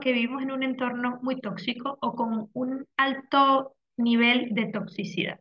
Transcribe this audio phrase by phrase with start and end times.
[0.00, 5.40] que vivimos en un entorno muy tóxico o con un alto nivel de toxicidad.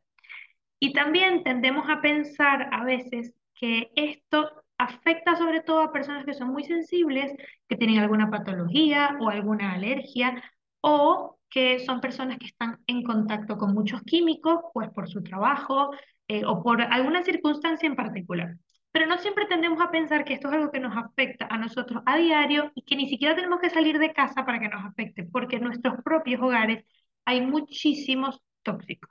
[0.79, 6.33] Y también tendemos a pensar a veces que esto afecta sobre todo a personas que
[6.33, 7.31] son muy sensibles,
[7.67, 10.43] que tienen alguna patología o alguna alergia,
[10.81, 15.91] o que son personas que están en contacto con muchos químicos, pues por su trabajo
[16.27, 18.55] eh, o por alguna circunstancia en particular.
[18.93, 22.03] Pero no siempre tendemos a pensar que esto es algo que nos afecta a nosotros
[22.05, 25.23] a diario y que ni siquiera tenemos que salir de casa para que nos afecte,
[25.23, 26.85] porque en nuestros propios hogares
[27.25, 29.09] hay muchísimos tóxicos.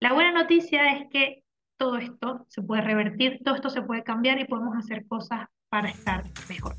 [0.00, 1.44] La buena noticia es que
[1.76, 5.90] todo esto se puede revertir, todo esto se puede cambiar y podemos hacer cosas para
[5.90, 6.74] estar mejor.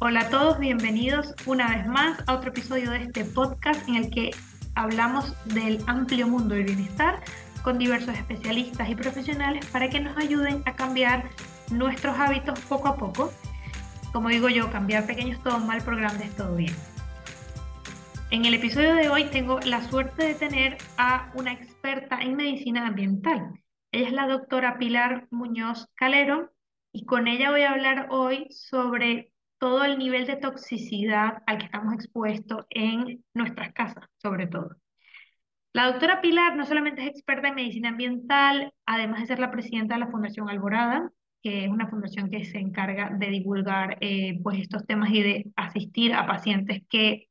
[0.00, 4.10] Hola a todos, bienvenidos una vez más a otro episodio de este podcast en el
[4.10, 4.30] que
[4.74, 7.22] hablamos del amplio mundo del bienestar
[7.64, 11.30] con diversos especialistas y profesionales para que nos ayuden a cambiar
[11.72, 13.32] nuestros hábitos poco a poco.
[14.12, 16.74] Como digo yo, cambiar pequeños todo mal por grandes todo bien.
[18.30, 22.86] En el episodio de hoy tengo la suerte de tener a una experta en medicina
[22.86, 23.54] ambiental.
[23.92, 26.52] Ella es la doctora Pilar Muñoz Calero
[26.92, 31.66] y con ella voy a hablar hoy sobre todo el nivel de toxicidad al que
[31.66, 34.76] estamos expuestos en nuestras casas, sobre todo.
[35.74, 39.94] La doctora Pilar no solamente es experta en medicina ambiental, además de ser la presidenta
[39.94, 41.10] de la Fundación Alborada,
[41.42, 45.46] que es una fundación que se encarga de divulgar eh, pues estos temas y de
[45.56, 47.28] asistir a pacientes que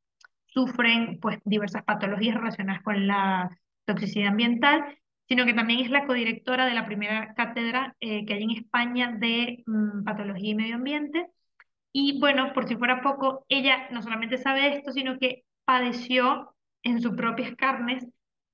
[0.47, 3.49] sufren pues diversas patologías relacionadas con la
[3.85, 4.97] toxicidad ambiental,
[5.29, 9.15] sino que también es la codirectora de la primera cátedra eh, que hay en España
[9.17, 11.27] de mm, patología y medio ambiente.
[11.93, 17.01] Y bueno, por si fuera poco, ella no solamente sabe esto, sino que padeció en
[17.01, 18.05] sus propias carnes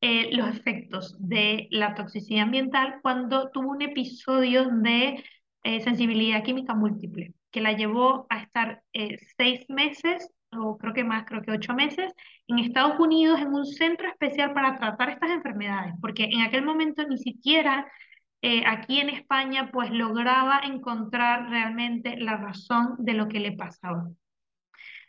[0.02, 5.24] eh, los efectos de la toxicidad ambiental cuando tuvo un episodio de
[5.64, 11.04] eh, sensibilidad química múltiple, que la llevó a estar eh, seis meses, o creo que
[11.04, 12.14] más, creo que ocho meses,
[12.48, 17.06] en Estados Unidos en un centro especial para tratar estas enfermedades, porque en aquel momento
[17.08, 17.92] ni siquiera
[18.68, 24.08] aquí en España pues lograba encontrar realmente la razón de lo que le pasaba.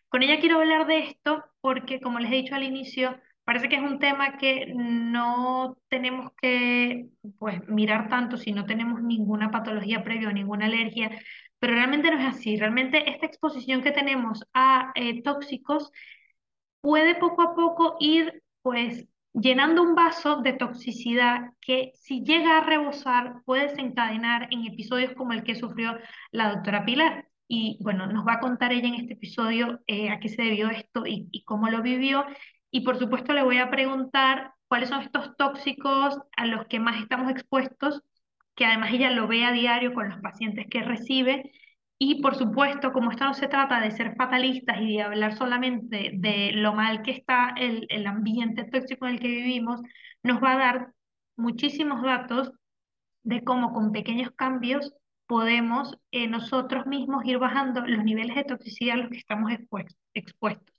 [0.08, 3.16] Con ella quiero hablar de esto porque, como les he dicho al inicio,
[3.50, 9.02] Parece que es un tema que no tenemos que pues, mirar tanto si no tenemos
[9.02, 11.10] ninguna patología previa o ninguna alergia,
[11.58, 12.56] pero realmente no es así.
[12.56, 15.90] Realmente esta exposición que tenemos a eh, tóxicos
[16.80, 22.64] puede poco a poco ir pues llenando un vaso de toxicidad que si llega a
[22.64, 25.98] rebosar puede desencadenar en episodios como el que sufrió
[26.30, 27.26] la doctora Pilar.
[27.48, 30.70] Y bueno, nos va a contar ella en este episodio eh, a qué se debió
[30.70, 32.24] esto y, y cómo lo vivió
[32.70, 37.00] y por supuesto le voy a preguntar cuáles son estos tóxicos a los que más
[37.02, 38.02] estamos expuestos,
[38.54, 41.52] que además ella lo ve a diario con los pacientes que recibe.
[41.98, 46.12] Y por supuesto, como esto no se trata de ser fatalistas y de hablar solamente
[46.14, 49.80] de lo mal que está el, el ambiente tóxico en el que vivimos,
[50.22, 50.92] nos va a dar
[51.36, 52.52] muchísimos datos
[53.22, 54.94] de cómo con pequeños cambios
[55.26, 59.52] podemos eh, nosotros mismos ir bajando los niveles de toxicidad a los que estamos
[60.14, 60.69] expuestos.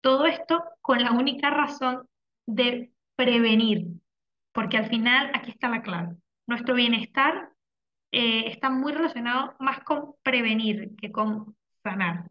[0.00, 2.08] Todo esto con la única razón
[2.46, 3.86] de prevenir,
[4.52, 6.16] porque al final aquí está la clave.
[6.46, 7.50] Nuestro bienestar
[8.12, 12.30] eh, está muy relacionado más con prevenir que con sanar.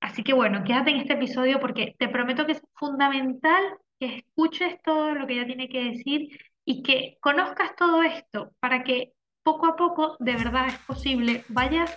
[0.00, 3.62] Así que bueno, quédate en este episodio porque te prometo que es fundamental
[3.98, 8.84] que escuches todo lo que ella tiene que decir y que conozcas todo esto para
[8.84, 9.12] que
[9.42, 11.96] poco a poco, de verdad es posible, vayas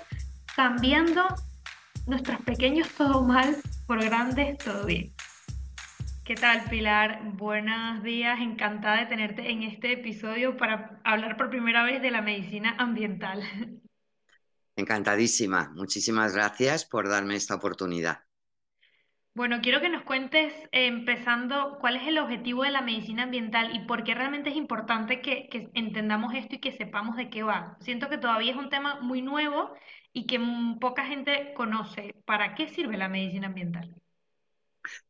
[0.56, 1.28] cambiando
[2.06, 5.14] nuestros pequeños todo mal por grandes todo bien.
[6.26, 7.22] ¿Qué tal, Pilar?
[7.24, 12.22] Buenos días, encantada de tenerte en este episodio para hablar por primera vez de la
[12.22, 13.42] medicina ambiental.
[14.76, 18.20] Encantadísima, muchísimas gracias por darme esta oportunidad.
[19.34, 23.74] Bueno, quiero que nos cuentes, eh, empezando, cuál es el objetivo de la medicina ambiental
[23.74, 27.44] y por qué realmente es importante que, que entendamos esto y que sepamos de qué
[27.44, 27.78] va.
[27.80, 29.74] Siento que todavía es un tema muy nuevo
[30.14, 30.40] y que
[30.80, 32.16] poca gente conoce.
[32.26, 33.96] ¿Para qué sirve la medicina ambiental?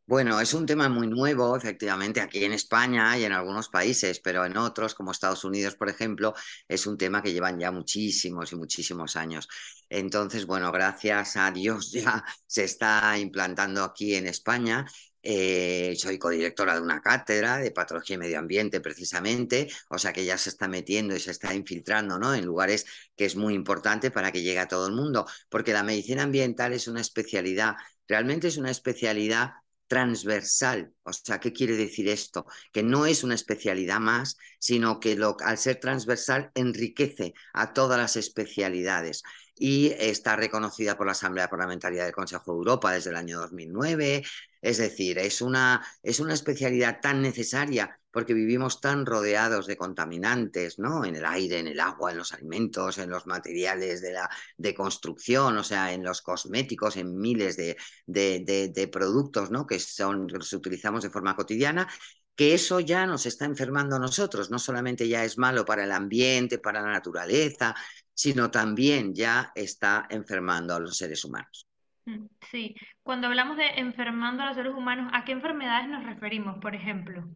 [0.06, 4.46] Bueno, es un tema muy nuevo, efectivamente, aquí en España y en algunos países, pero
[4.46, 6.34] en otros, como Estados Unidos, por ejemplo,
[6.68, 9.48] es un tema que llevan ya muchísimos y muchísimos años.
[9.90, 14.86] Entonces, bueno, gracias a Dios ya se está implantando aquí en España
[15.30, 20.24] eh, soy codirectora de una cátedra de patología y medio ambiente, precisamente, o sea que
[20.24, 22.34] ya se está metiendo y se está infiltrando ¿no?
[22.34, 25.84] en lugares que es muy importante para que llegue a todo el mundo, porque la
[25.84, 27.76] medicina ambiental es una especialidad,
[28.08, 29.52] realmente es una especialidad
[29.88, 30.94] transversal.
[31.04, 32.46] O sea, ¿qué quiere decir esto?
[32.72, 37.98] Que no es una especialidad más, sino que lo, al ser transversal enriquece a todas
[38.00, 39.24] las especialidades.
[39.60, 44.24] y está reconocida por la Asamblea Parlamentaria del Consejo de Europa desde el año 2009.
[44.62, 50.80] Es decir, es una, es una especialidad tan necesaria porque vivimos tan rodeados de contaminantes,
[50.80, 51.06] ¿no?
[51.06, 54.74] En el aire, en el agua, en los alimentos, en los materiales de, la, de
[54.74, 57.78] construcción, o sea, en los cosméticos, en miles de,
[58.08, 59.68] de, de productos, ¿no?
[59.68, 61.88] Que son, los utilizamos de forma cotidiana
[62.36, 65.92] que eso ya nos está enfermando a nosotros, no solamente ya es malo para el
[65.92, 67.76] ambiente, para la naturaleza,
[68.14, 71.67] sino también ya está enfermando a los seres humanos.
[72.08, 72.74] Mm, sí,
[73.04, 77.30] cuando hablamos de enfermando a los seres humanos, ¿a qué enfermedades nos referimos, por ejemplo?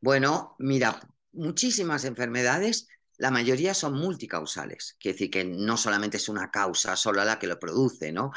[0.00, 1.00] Bueno, mira,
[1.32, 7.24] muchísimas enfermedades, la mayoría son multicausales, quiere decir que no solamente es una causa sola
[7.24, 8.32] la que lo produce, ¿no?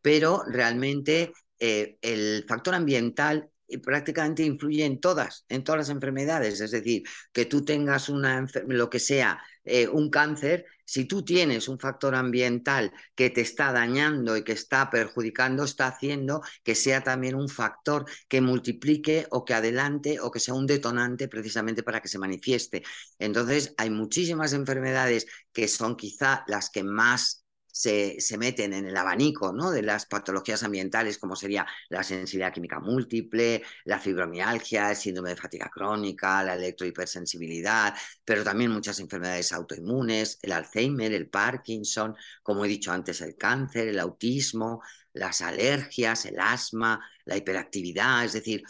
[0.00, 3.48] Pero realmente eh, el factor ambiental
[3.84, 6.60] prácticamente influye en todas, en todas las enfermedades.
[6.60, 11.68] Es decir, que tú tengas una, lo que sea, eh, un cáncer, si tú tienes
[11.68, 17.02] un factor ambiental que te está dañando y que está perjudicando, está haciendo que sea
[17.02, 22.00] también un factor que multiplique o que adelante o que sea un detonante precisamente para
[22.00, 22.82] que se manifieste.
[23.18, 27.41] Entonces, hay muchísimas enfermedades que son quizá las que más
[27.72, 29.70] se, meten en el abanico ¿no?
[29.70, 35.36] de las patologías ambientales, como sería la sensibilidad química múltiple, la fibromialgia, el síndrome de
[35.36, 42.68] fatiga crónica, la electrohipersensibilidad, pero también muchas enfermedades autoinmunes, el Alzheimer, el Parkinson, como he
[42.68, 44.82] dicho antes, el cáncer, el autismo,
[45.14, 48.62] las alergias, el asma, la hiperactividad, es decir,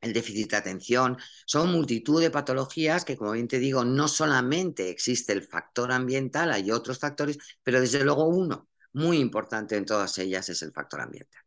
[0.00, 1.16] el déficit de atención,
[1.46, 6.52] son multitud de patologías que, como bien te digo, no solamente existe el factor ambiental,
[6.52, 11.00] hay otros factores, pero desde luego uno muy importante en todas ellas es el factor
[11.00, 11.42] ambiental.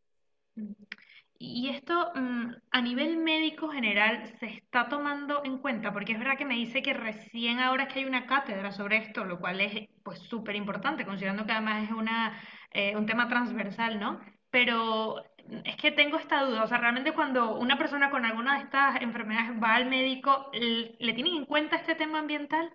[1.38, 6.38] Y esto mm, a nivel médico general se está tomando en cuenta, porque es verdad
[6.38, 9.60] que me dice que recién ahora es que hay una cátedra sobre esto, lo cual
[9.60, 12.40] es pues súper importante, considerando que además es una,
[12.70, 14.20] eh, un tema transversal, ¿no?
[14.50, 15.22] Pero
[15.64, 19.02] es que tengo esta duda, o sea, realmente cuando una persona con alguna de estas
[19.02, 22.72] enfermedades va al médico, ¿le tienen en cuenta este tema ambiental?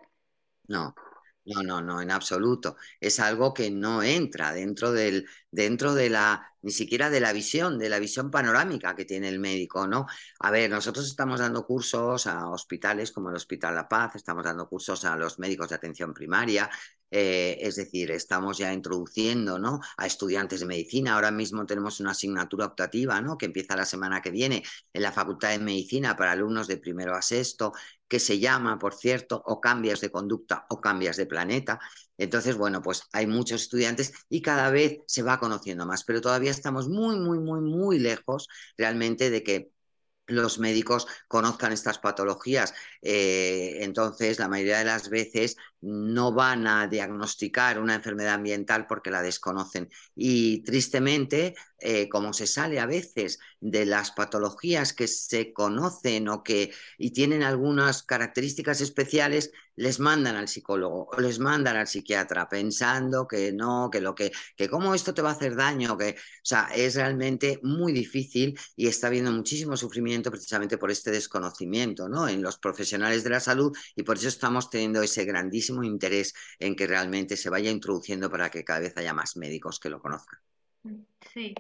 [0.68, 0.94] No,
[1.46, 2.76] no, no, no, en absoluto.
[3.00, 7.80] Es algo que no entra dentro del, dentro de la, ni siquiera de la visión,
[7.80, 10.06] de la visión panorámica que tiene el médico, ¿no?
[10.40, 14.68] A ver, nosotros estamos dando cursos a hospitales como el Hospital La Paz, estamos dando
[14.70, 16.70] cursos a los médicos de atención primaria,
[17.12, 19.80] eh, es decir, estamos ya introduciendo ¿no?
[19.98, 21.16] a estudiantes de medicina.
[21.16, 23.38] Ahora mismo tenemos una asignatura optativa ¿no?
[23.38, 24.64] que empieza la semana que viene
[24.94, 27.74] en la Facultad de Medicina para alumnos de primero a sexto,
[28.08, 31.80] que se llama, por cierto, o cambias de conducta o cambias de planeta.
[32.18, 36.52] Entonces, bueno, pues hay muchos estudiantes y cada vez se va conociendo más, pero todavía
[36.52, 38.48] estamos muy, muy, muy, muy lejos
[38.78, 39.72] realmente de que
[40.30, 42.74] los médicos conozcan estas patologías.
[43.02, 49.12] Eh, entonces, la mayoría de las veces no van a diagnosticar una enfermedad ambiental porque
[49.12, 49.90] la desconocen.
[50.16, 56.44] Y tristemente, eh, como se sale a veces de las patologías que se conocen o
[56.44, 62.50] que y tienen algunas características especiales, les mandan al psicólogo o les mandan al psiquiatra
[62.50, 66.10] pensando que no, que lo que, que cómo esto te va a hacer daño, que,
[66.10, 72.10] o sea, es realmente muy difícil y está habiendo muchísimo sufrimiento precisamente por este desconocimiento,
[72.10, 72.28] ¿no?
[72.28, 76.76] En los profesionales de la salud y por eso estamos teniendo ese grandísimo interés en
[76.76, 80.40] que realmente se vaya introduciendo para que cada vez haya más médicos que lo conozcan.
[81.34, 81.54] Sí.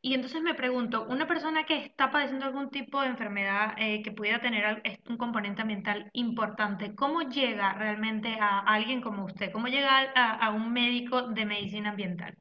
[0.00, 4.12] Y entonces me pregunto, una persona que está padeciendo algún tipo de enfermedad eh, que
[4.12, 9.50] pudiera tener un componente ambiental importante, ¿cómo llega realmente a alguien como usted?
[9.50, 12.36] ¿Cómo llega a un médico de medicina ambiental?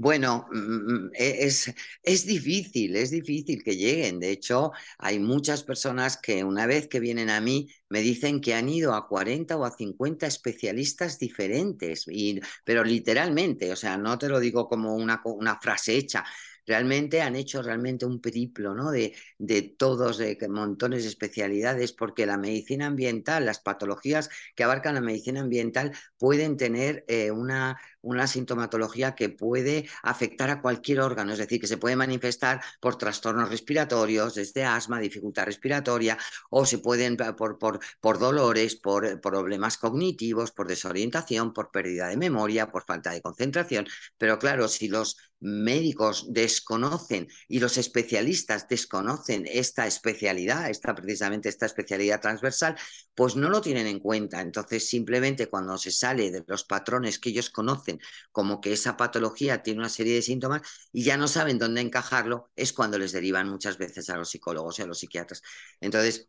[0.00, 1.74] Bueno, mm, mm, e, es,
[2.04, 4.20] es difícil, es difícil que lleguen.
[4.20, 8.54] De hecho, hay muchas personas que una vez que vienen a mí me dicen que
[8.54, 14.16] han ido a 40 o a 50 especialistas diferentes, y, pero literalmente, o sea, no
[14.18, 16.24] te lo digo como una, una frase hecha,
[16.68, 18.90] realmente han hecho realmente un periplo ¿no?
[18.90, 24.94] de, de todos, de montones de especialidades, porque la medicina ambiental, las patologías que abarcan
[24.94, 31.32] la medicina ambiental pueden tener eh, una, una sintomatología que puede afectar a cualquier órgano,
[31.32, 36.18] es decir, que se puede manifestar por trastornos respiratorios, desde asma, dificultad respiratoria,
[36.50, 42.16] o se pueden por, por, por dolores, por problemas cognitivos, por desorientación, por pérdida de
[42.16, 43.86] memoria, por falta de concentración.
[44.16, 51.66] Pero claro, si los médicos desconocen y los especialistas desconocen esta especialidad, esta precisamente esta
[51.66, 52.76] especialidad transversal,
[53.14, 54.40] pues no lo tienen en cuenta.
[54.40, 57.87] Entonces, simplemente cuando se sale de los patrones que ellos conocen,
[58.32, 62.50] como que esa patología tiene una serie de síntomas y ya no saben dónde encajarlo,
[62.56, 65.42] es cuando les derivan muchas veces a los psicólogos y a los psiquiatras.
[65.80, 66.28] Entonces,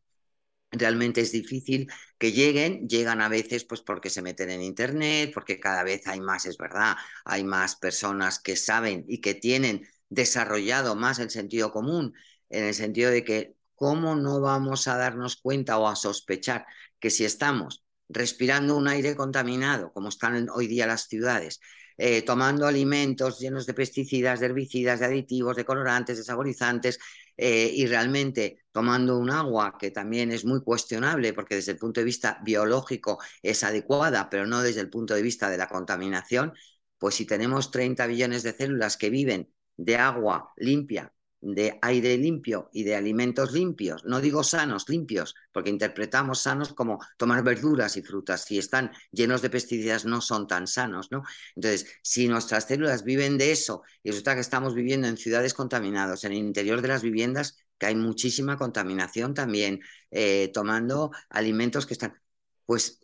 [0.72, 5.60] realmente es difícil que lleguen, llegan a veces pues porque se meten en internet, porque
[5.60, 10.96] cada vez hay más, es verdad, hay más personas que saben y que tienen desarrollado
[10.96, 12.14] más el sentido común,
[12.50, 16.66] en el sentido de que cómo no vamos a darnos cuenta o a sospechar
[17.00, 21.60] que si estamos respirando un aire contaminado, como están hoy día las ciudades,
[21.98, 27.00] eh, tomando alimentos llenos de pesticidas, de herbicidas, de aditivos, de colorantes, de saborizantes,
[27.38, 32.02] eh, y realmente tomando un agua que también es muy cuestionable porque desde el punto
[32.02, 36.54] de vista biológico es adecuada, pero no desde el punto de vista de la contaminación,
[36.98, 42.70] pues si tenemos 30 billones de células que viven de agua limpia de aire limpio
[42.74, 48.02] y de alimentos limpios, no digo sanos, limpios, porque interpretamos sanos como tomar verduras y
[48.02, 51.24] frutas, si están llenos de pesticidas no son tan sanos, ¿no?
[51.56, 56.24] Entonces, si nuestras células viven de eso y resulta que estamos viviendo en ciudades contaminadas,
[56.24, 59.80] en el interior de las viviendas, que hay muchísima contaminación también,
[60.12, 62.20] eh, tomando alimentos que están,
[62.66, 63.00] pues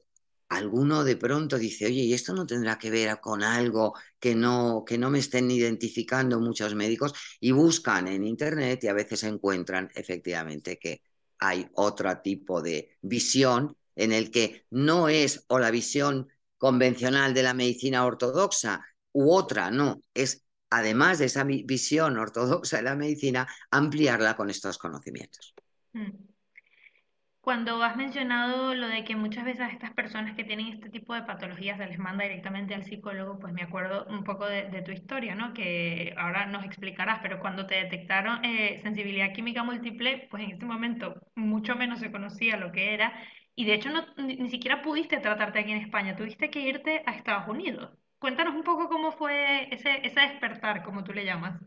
[0.56, 4.84] alguno de pronto dice, oye, ¿y esto no tendrá que ver con algo que no,
[4.86, 7.14] que no me estén identificando muchos médicos?
[7.40, 11.02] Y buscan en Internet y a veces encuentran efectivamente que
[11.40, 17.44] hay otro tipo de visión en el que no es o la visión convencional de
[17.44, 23.48] la medicina ortodoxa u otra, no, es además de esa visión ortodoxa de la medicina,
[23.72, 25.54] ampliarla con estos conocimientos.
[25.94, 26.35] Mm.
[27.46, 31.22] Cuando has mencionado lo de que muchas veces estas personas que tienen este tipo de
[31.22, 35.36] patologías se les manda directamente al psicólogo, pues me acuerdo un poco de, tu historia,
[35.36, 35.54] ¿no?
[35.54, 40.66] Que ahora nos explicarás, pero cuando te detectaron eh, sensibilidad química múltiple, pues en este
[40.66, 43.14] momento mucho menos se conocía lo que era
[43.54, 47.12] y de hecho no, ni, siquiera pudiste tratarte aquí en España, tuviste que irte a
[47.12, 47.92] Estados Unidos.
[48.18, 51.62] Cuéntanos un poco cómo fue ese, ese despertar, como tú le llamas.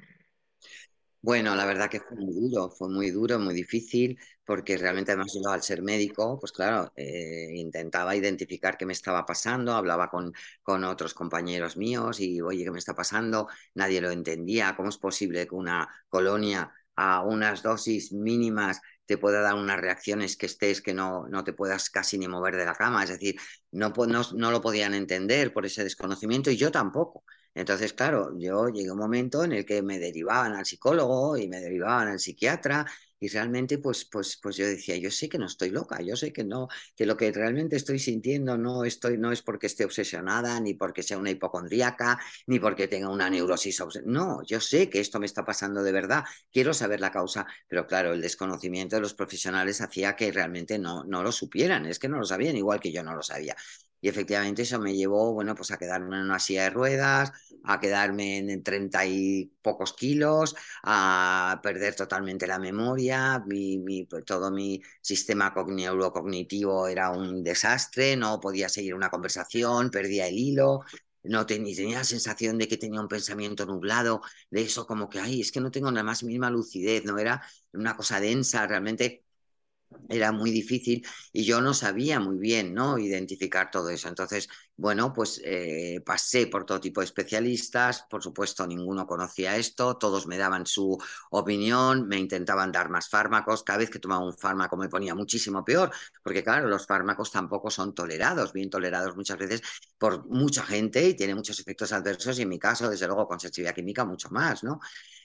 [1.20, 5.32] Bueno, la verdad que fue muy duro, fue muy duro, muy difícil, porque realmente además
[5.34, 10.32] yo al ser médico, pues claro, eh, intentaba identificar qué me estaba pasando, hablaba con,
[10.62, 13.48] con otros compañeros míos y, oye, ¿qué me está pasando?
[13.74, 19.40] Nadie lo entendía, ¿cómo es posible que una colonia a unas dosis mínimas te pueda
[19.40, 22.74] dar unas reacciones que estés que no, no te puedas casi ni mover de la
[22.74, 23.02] cama?
[23.02, 23.36] Es decir,
[23.72, 27.24] no, no, no lo podían entender por ese desconocimiento y yo tampoco.
[27.54, 31.60] Entonces, claro, yo llegué un momento en el que me derivaban al psicólogo y me
[31.60, 32.86] derivaban al psiquiatra
[33.20, 36.32] y realmente pues, pues, pues yo decía, yo sé que no estoy loca, yo sé
[36.32, 40.60] que no, que lo que realmente estoy sintiendo no, estoy, no es porque esté obsesionada,
[40.60, 43.82] ni porque sea una hipocondríaca, ni porque tenga una neurosis.
[44.04, 47.86] No, yo sé que esto me está pasando de verdad, quiero saber la causa, pero
[47.86, 52.08] claro, el desconocimiento de los profesionales hacía que realmente no, no lo supieran, es que
[52.08, 53.56] no lo sabían, igual que yo no lo sabía.
[54.00, 57.32] Y efectivamente eso me llevó, bueno, pues a quedarme en una silla de ruedas,
[57.64, 64.50] a quedarme en treinta y pocos kilos, a perder totalmente la memoria, mi, pues, todo
[64.50, 70.80] mi sistema neurocognitivo era un desastre, no podía seguir una conversación, perdía el hilo,
[71.24, 75.18] no tenía, tenía la sensación de que tenía un pensamiento nublado, de eso como que,
[75.20, 79.24] ay, es que no tengo nada más misma lucidez, no era una cosa densa, realmente
[80.08, 82.98] era muy difícil y yo no sabía muy bien ¿no?
[82.98, 84.08] identificar todo eso.
[84.08, 89.96] Entonces, bueno, pues eh, pasé por todo tipo de especialistas, por supuesto ninguno conocía esto,
[89.96, 90.96] todos me daban su
[91.30, 95.64] opinión, me intentaban dar más fármacos, cada vez que tomaba un fármaco me ponía muchísimo
[95.64, 95.90] peor,
[96.22, 99.62] porque claro, los fármacos tampoco son tolerados, bien tolerados muchas veces
[99.98, 103.40] por mucha gente y tiene muchos efectos adversos y en mi caso, desde luego, con
[103.40, 104.80] sensibilidad química mucho más, ¿no?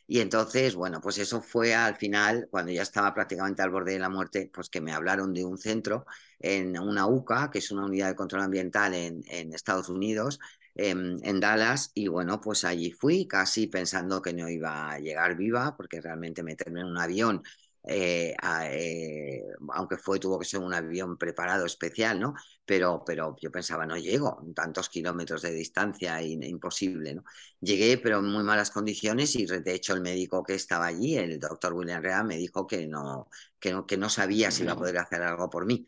[0.07, 3.99] Y entonces, bueno, pues eso fue al final, cuando ya estaba prácticamente al borde de
[3.99, 6.05] la muerte, pues que me hablaron de un centro
[6.39, 10.39] en una UCA, que es una unidad de control ambiental en, Estados Unidos,
[10.75, 15.35] en, en, Dallas, y bueno, pues allí fui casi pensando que no iba a llegar
[15.37, 17.43] viva, porque realmente meterme en un avión
[17.85, 18.33] eh,
[18.71, 22.33] eh, aunque fue, tuvo que ser un avión preparado especial, ¿no?
[22.65, 27.23] Pero, pero yo pensaba, no llego, tantos kilómetros de distancia, imposible, ¿no?
[27.59, 31.39] Llegué, pero en muy malas condiciones y de hecho el médico que estaba allí, el
[31.39, 34.77] doctor William Rea, me dijo que no, que no, que no sabía si iba a
[34.77, 35.85] poder hacer algo por mí.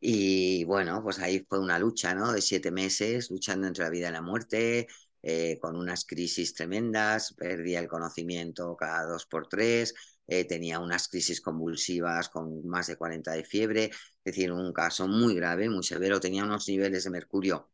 [0.00, 2.32] Y bueno, pues ahí fue una lucha, ¿no?
[2.32, 4.86] De siete meses, luchando entre la vida y la muerte,
[5.22, 9.94] eh, con unas crisis tremendas, perdía el conocimiento cada dos por tres,
[10.26, 13.92] eh, tenía unas crisis convulsivas con más de 40 de fiebre, es
[14.24, 17.70] decir, un caso muy grave, muy severo, tenía unos niveles de mercurio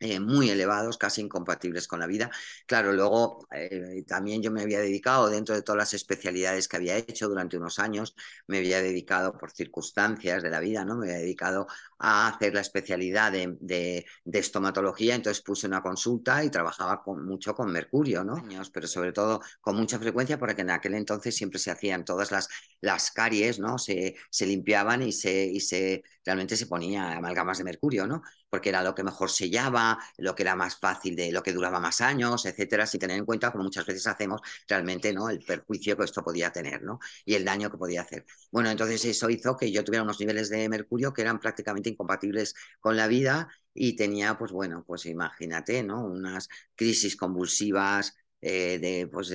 [0.00, 2.30] eh, muy elevados, casi incompatibles con la vida.
[2.66, 6.98] Claro, luego eh, también yo me había dedicado, dentro de todas las especialidades que había
[6.98, 8.14] hecho durante unos años,
[8.46, 10.96] me había dedicado por circunstancias de la vida, ¿no?
[10.96, 11.66] Me había dedicado
[11.98, 17.24] a hacer la especialidad de, de, de estomatología, entonces puse una consulta y trabajaba con,
[17.26, 18.36] mucho con mercurio, ¿no?
[18.72, 22.48] Pero sobre todo con mucha frecuencia, porque en aquel entonces siempre se hacían todas las,
[22.80, 23.78] las caries, ¿no?
[23.78, 28.22] Se, se limpiaban y se, y se realmente se ponía amalgamas de mercurio, ¿no?
[28.48, 31.80] Porque era lo que mejor sellaba, lo que era más fácil, de lo que duraba
[31.80, 35.28] más años, etcétera, sin tener en cuenta, como muchas veces hacemos, realmente, ¿no?
[35.28, 36.98] El perjuicio que esto podía tener, ¿no?
[37.24, 38.24] Y el daño que podía hacer.
[38.50, 42.54] Bueno, entonces eso hizo que yo tuviera unos niveles de mercurio que eran prácticamente incompatibles
[42.80, 46.04] con la vida y tenía, pues bueno, pues imagínate, ¿no?
[46.04, 49.32] Unas crisis convulsivas, eh, de, pues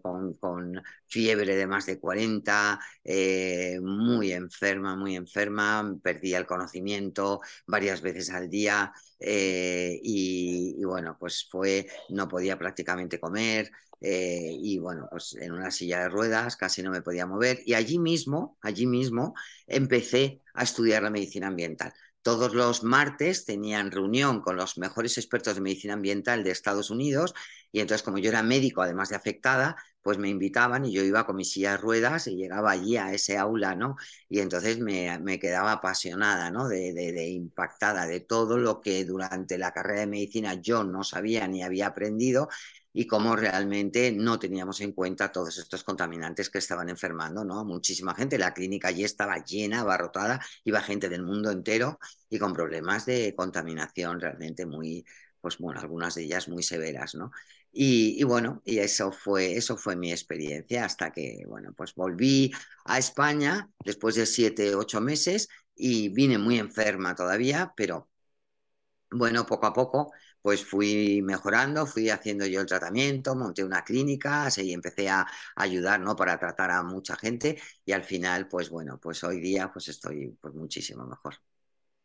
[0.00, 7.40] con, con, fiebre de más de 40, eh, muy enferma, muy enferma, perdía el conocimiento
[7.66, 13.70] varias veces al día eh, y, y, bueno, pues fue, no podía prácticamente comer.
[14.04, 17.98] Y bueno, pues en una silla de ruedas casi no me podía mover y allí
[18.00, 19.34] mismo, allí mismo
[19.66, 21.92] empecé a estudiar la medicina ambiental.
[22.22, 27.34] Todos los martes tenían reunión con los mejores expertos de medicina ambiental de Estados Unidos
[27.72, 31.26] y entonces como yo era médico, además de afectada, pues me invitaban y yo iba
[31.26, 33.96] con mis sillas ruedas y llegaba allí a ese aula, ¿no?
[34.28, 36.68] Y entonces me, me quedaba apasionada, ¿no?
[36.68, 41.04] De, de, de, impactada de todo lo que durante la carrera de medicina yo no
[41.04, 42.48] sabía ni había aprendido
[42.92, 47.64] y cómo realmente no teníamos en cuenta todos estos contaminantes que estaban enfermando, ¿no?
[47.64, 52.52] Muchísima gente, la clínica allí estaba llena, abarrotada, iba gente del mundo entero y con
[52.52, 55.04] problemas de contaminación realmente muy,
[55.40, 57.30] pues bueno, algunas de ellas muy severas, ¿no?
[57.72, 62.52] Y, y, bueno, y eso fue, eso fue mi experiencia hasta que, bueno, pues volví
[62.84, 68.10] a España después de siete, ocho meses y vine muy enferma todavía, pero
[69.10, 74.46] bueno, poco a poco pues fui mejorando, fui haciendo yo el tratamiento, monté una clínica,
[74.46, 76.16] así empecé a ayudar, ¿no?
[76.16, 80.36] Para tratar a mucha gente y al final, pues bueno, pues hoy día pues estoy
[80.40, 81.34] pues muchísimo mejor.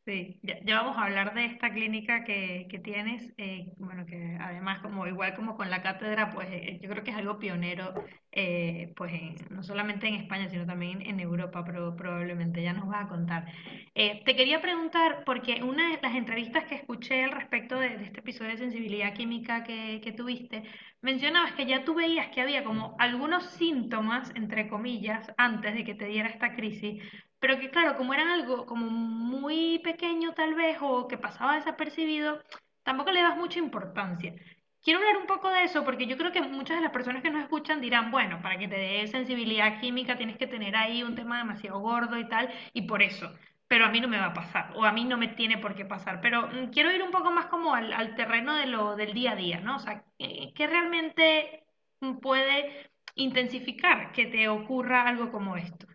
[0.07, 4.79] Sí, ya, vamos a hablar de esta clínica que, que tienes, eh, bueno, que además
[4.79, 7.93] como igual como con la cátedra, pues eh, yo creo que es algo pionero,
[8.31, 9.11] eh, pues
[9.49, 13.47] no solamente en España, sino también en Europa, pero probablemente ya nos vas a contar.
[13.93, 18.21] Te quería preguntar, porque una de las entrevistas que escuché al respecto de, de este
[18.21, 20.63] episodio de sensibilidad química que, que tuviste,
[21.01, 25.95] mencionabas que ya tú veías que había como algunos síntomas, entre comillas, antes de que
[25.95, 27.03] te diera esta crisis,
[27.39, 32.41] pero que claro, como eran algo como muy pequeño tal vez o que pasaba desapercibido,
[32.83, 34.33] tampoco le das mucha importancia.
[34.81, 37.29] Quiero hablar un poco de eso porque yo creo que muchas de las personas que
[37.29, 41.15] nos escuchan dirán, bueno, para que te dé sensibilidad química tienes que tener ahí un
[41.15, 43.29] tema demasiado gordo y tal, y por eso,
[43.67, 45.75] pero a mí no me va a pasar o a mí no me tiene por
[45.75, 46.21] qué pasar.
[46.21, 49.35] Pero mm, quiero ir un poco más como al, terreno de lo, del día a
[49.35, 49.75] día, ¿no?
[49.75, 51.65] O sea, ¿qué, qué realmente
[52.21, 55.87] puede intensificar que te ocurra algo como esto?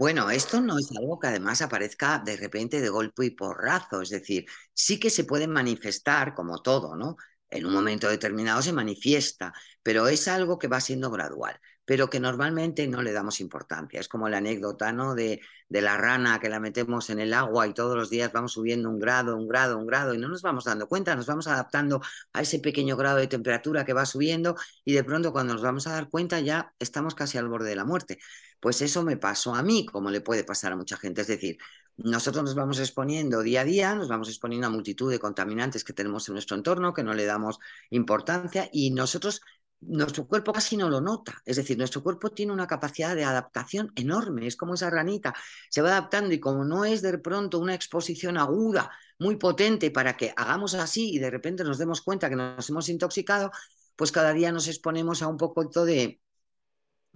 [0.00, 4.10] Bueno, esto no es algo que además aparezca de repente de golpe y porrazo, es
[4.10, 7.16] decir, sí que se puede manifestar como todo, ¿no?
[7.50, 12.20] En un momento determinado se manifiesta, pero es algo que va siendo gradual, pero que
[12.20, 13.98] normalmente no le damos importancia.
[13.98, 15.14] Es como la anécdota, ¿no?
[15.16, 18.52] De, de la rana que la metemos en el agua y todos los días vamos
[18.52, 21.48] subiendo un grado, un grado, un grado y no nos vamos dando cuenta, nos vamos
[21.48, 22.00] adaptando
[22.32, 25.86] a ese pequeño grado de temperatura que va subiendo y de pronto cuando nos vamos
[25.88, 28.18] a dar cuenta ya estamos casi al borde de la muerte.
[28.60, 31.20] Pues eso me pasó a mí, como le puede pasar a mucha gente.
[31.22, 31.58] Es decir,
[31.98, 35.92] nosotros nos vamos exponiendo día a día, nos vamos exponiendo a multitud de contaminantes que
[35.92, 37.58] tenemos en nuestro entorno, que no le damos
[37.90, 39.40] importancia y nosotros,
[39.80, 41.42] nuestro cuerpo casi no lo nota.
[41.44, 45.34] Es decir, nuestro cuerpo tiene una capacidad de adaptación enorme, es como esa ranita,
[45.70, 50.16] se va adaptando y como no es de pronto una exposición aguda, muy potente para
[50.16, 53.50] que hagamos así y de repente nos demos cuenta que nos hemos intoxicado,
[53.96, 56.20] pues cada día nos exponemos a un poco de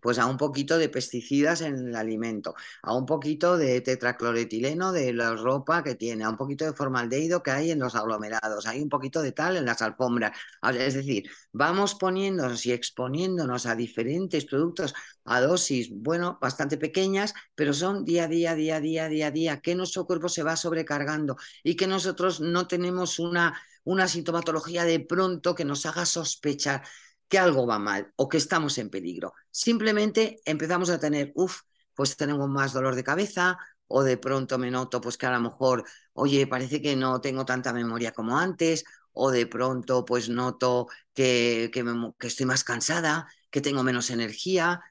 [0.03, 5.13] pues a un poquito de pesticidas en el alimento, a un poquito de tetracloretileno de
[5.13, 8.83] la ropa que tiene, a un poquito de formaldehído que hay en los aglomerados, hay
[8.83, 10.37] un poquito de tal en las alfombras.
[10.75, 14.93] Es decir, vamos poniéndonos y exponiéndonos a diferentes productos
[15.25, 19.31] a dosis, bueno, bastante pequeñas, pero son día a día, día a día, día a
[19.31, 24.85] día, que nuestro cuerpo se va sobrecargando y que nosotros no tenemos una, una sintomatología
[24.85, 26.83] de pronto que nos haga sospechar
[27.33, 29.33] que algo va mal o que estamos en peligro.
[29.51, 31.63] Simplemente empezamos a tener, uff,
[31.95, 35.41] pues tenemos más dolor de cabeza o de pronto me noto pues que a lo
[35.41, 40.89] mejor, oye, parece que no tengo tanta memoria como antes o de pronto pues noto
[41.15, 44.83] que, que, estoy más cansada, que tengo menos energía.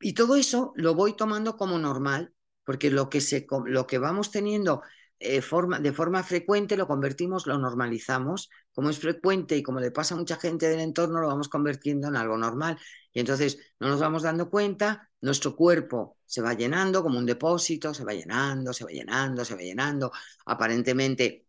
[0.00, 4.30] Y todo eso lo voy tomando como normal, porque lo que, se, lo que vamos
[4.30, 4.82] teniendo
[5.20, 8.50] eh, forma, de forma frecuente lo convertimos, lo normalizamos.
[8.72, 12.08] Como es frecuente y como le pasa a mucha gente del entorno, lo vamos convirtiendo
[12.08, 12.78] en algo normal.
[13.12, 17.92] Y entonces no nos vamos dando cuenta, nuestro cuerpo se va llenando como un depósito,
[17.94, 20.12] se va llenando, se va llenando, se va llenando.
[20.46, 21.47] Aparentemente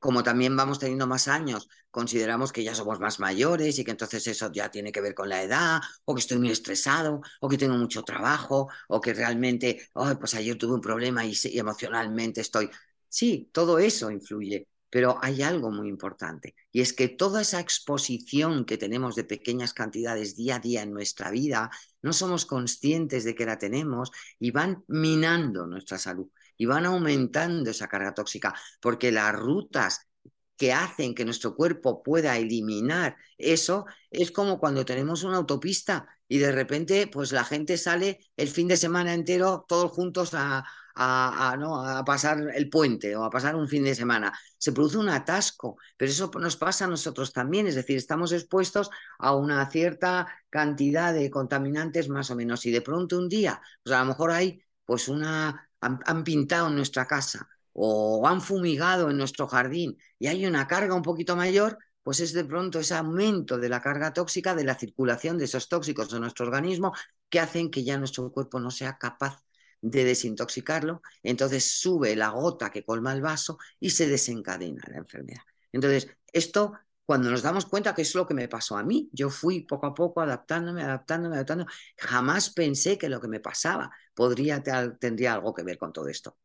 [0.00, 4.26] como también vamos teniendo más años, consideramos que ya somos más mayores y que entonces
[4.26, 7.58] eso ya tiene que ver con la edad, o que estoy muy estresado, o que
[7.58, 12.70] tengo mucho trabajo, o que realmente, pues ayer tuve un problema y, y emocionalmente estoy.
[13.08, 18.64] Sí, todo eso influye, pero hay algo muy importante, y es que toda esa exposición
[18.64, 21.70] que tenemos de pequeñas cantidades día a día en nuestra vida,
[22.02, 26.28] no somos conscientes de que la tenemos y van minando nuestra salud
[26.60, 30.10] y van aumentando esa carga tóxica, porque las rutas
[30.58, 36.36] que hacen que nuestro cuerpo pueda eliminar eso es como cuando tenemos una autopista y
[36.36, 40.62] de repente pues la gente sale el fin de semana entero todos juntos a,
[40.94, 41.82] a, ¿no?
[41.82, 44.38] a, pasar el puente o a pasar un fin de semana.
[44.58, 48.90] Se produce un atasco, pero eso nos pasa a nosotros también, es decir, estamos expuestos
[49.18, 53.96] a una cierta cantidad de contaminantes más o menos y de pronto un día, pues
[53.96, 59.16] a lo mejor hay pues una han, pintado en nuestra casa o han fumigado en
[59.16, 63.58] nuestro jardín y hay una carga un poquito mayor, pues es de pronto ese aumento
[63.58, 66.92] de la carga tóxica, de la circulación de esos tóxicos en nuestro organismo,
[67.28, 69.42] que hacen que ya nuestro cuerpo no sea capaz
[69.82, 75.42] de desintoxicarlo, entonces sube la gota que colma el vaso y se desencadena la enfermedad.
[75.72, 76.74] Entonces, esto
[77.10, 79.10] cuando nos damos cuenta que es lo que me pasó a mí.
[79.12, 81.68] Yo fui poco a poco adaptándome, adaptándome, adaptándome.
[81.96, 84.62] Jamás pensé que lo que me pasaba podría,
[84.96, 86.38] tendría algo que ver con todo esto.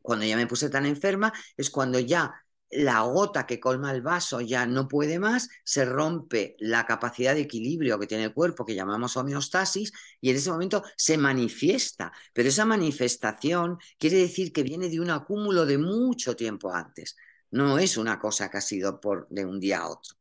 [0.00, 2.34] Cuando ya me puse tan enferma es cuando ya
[2.68, 7.42] la gota que colma el vaso ya no puede más, se rompe la capacidad de
[7.42, 12.10] equilibrio que tiene el cuerpo, que llamamos homeostasis, y en ese momento se manifiesta.
[12.32, 17.14] Pero esa manifestación quiere decir que viene de un acúmulo de mucho tiempo antes.
[17.52, 20.14] No es una cosa que ha sido por, de un día a otro.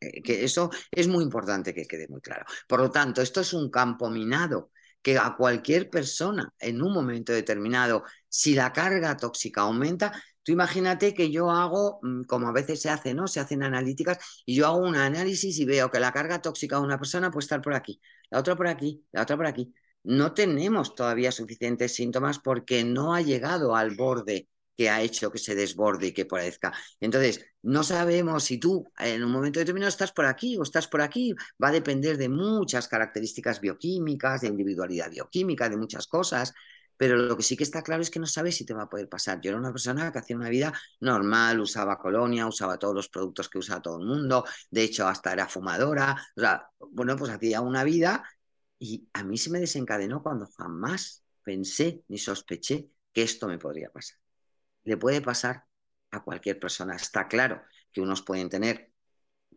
[0.00, 2.44] Eh, que eso es muy importante que quede muy claro.
[2.66, 4.70] Por lo tanto, esto es un campo minado
[5.02, 11.14] que a cualquier persona en un momento determinado, si la carga tóxica aumenta, tú imagínate
[11.14, 13.28] que yo hago, mm, como a veces se hace, ¿no?
[13.28, 16.82] Se hacen analíticas y yo hago un análisis y veo que la carga tóxica de
[16.82, 19.72] una persona puede estar por aquí, la otra por aquí, la otra por aquí.
[20.04, 24.48] No tenemos todavía suficientes síntomas porque no ha llegado al borde
[24.78, 26.72] que ha hecho que se desborde y que parezca.
[27.00, 31.00] Entonces, no sabemos si tú en un momento determinado estás por aquí o estás por
[31.02, 31.34] aquí.
[31.62, 36.54] Va a depender de muchas características bioquímicas, de individualidad bioquímica, de muchas cosas.
[36.96, 38.88] Pero lo que sí que está claro es que no sabes si te va a
[38.88, 39.40] poder pasar.
[39.40, 43.48] Yo era una persona que hacía una vida normal, usaba colonia, usaba todos los productos
[43.48, 46.16] que usa todo el mundo, de hecho hasta era fumadora.
[46.36, 48.22] O sea, bueno, pues hacía una vida
[48.78, 53.90] y a mí se me desencadenó cuando jamás pensé ni sospeché que esto me podría
[53.90, 54.18] pasar
[54.88, 55.66] le puede pasar
[56.10, 56.96] a cualquier persona.
[56.96, 58.90] Está claro que unos pueden tener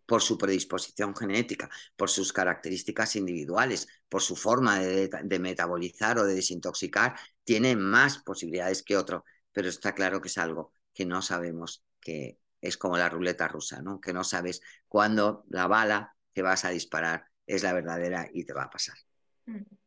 [0.06, 6.36] por su predisposición genética, por sus características individuales, por su forma de, metabolizar o de
[6.36, 7.16] desintoxicar,
[7.46, 12.38] tienen más posibilidades que otro, pero está claro que es algo que no sabemos, que
[12.60, 14.02] es como la ruleta rusa, ¿no?
[14.02, 18.54] que no sabes cuándo la bala que vas a disparar es la verdadera y te
[18.54, 18.98] va a pasar.
[19.46, 19.81] Mm.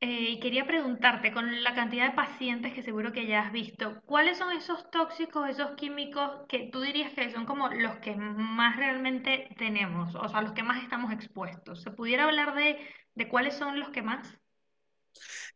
[0.00, 4.00] Eh, y quería preguntarte, con la cantidad de pacientes que seguro que ya has visto,
[4.06, 8.76] ¿cuáles son esos tóxicos, esos químicos que tú dirías que son como los que más
[8.76, 11.82] realmente tenemos, o sea, los que más estamos expuestos?
[11.82, 12.78] ¿Se pudiera hablar de,
[13.14, 14.38] de cuáles son los que más?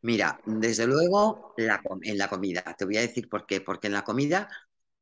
[0.02, 2.62] Mira, desde luego en la comida.
[2.76, 3.60] Te voy a decir por qué.
[3.60, 4.48] Porque en la comida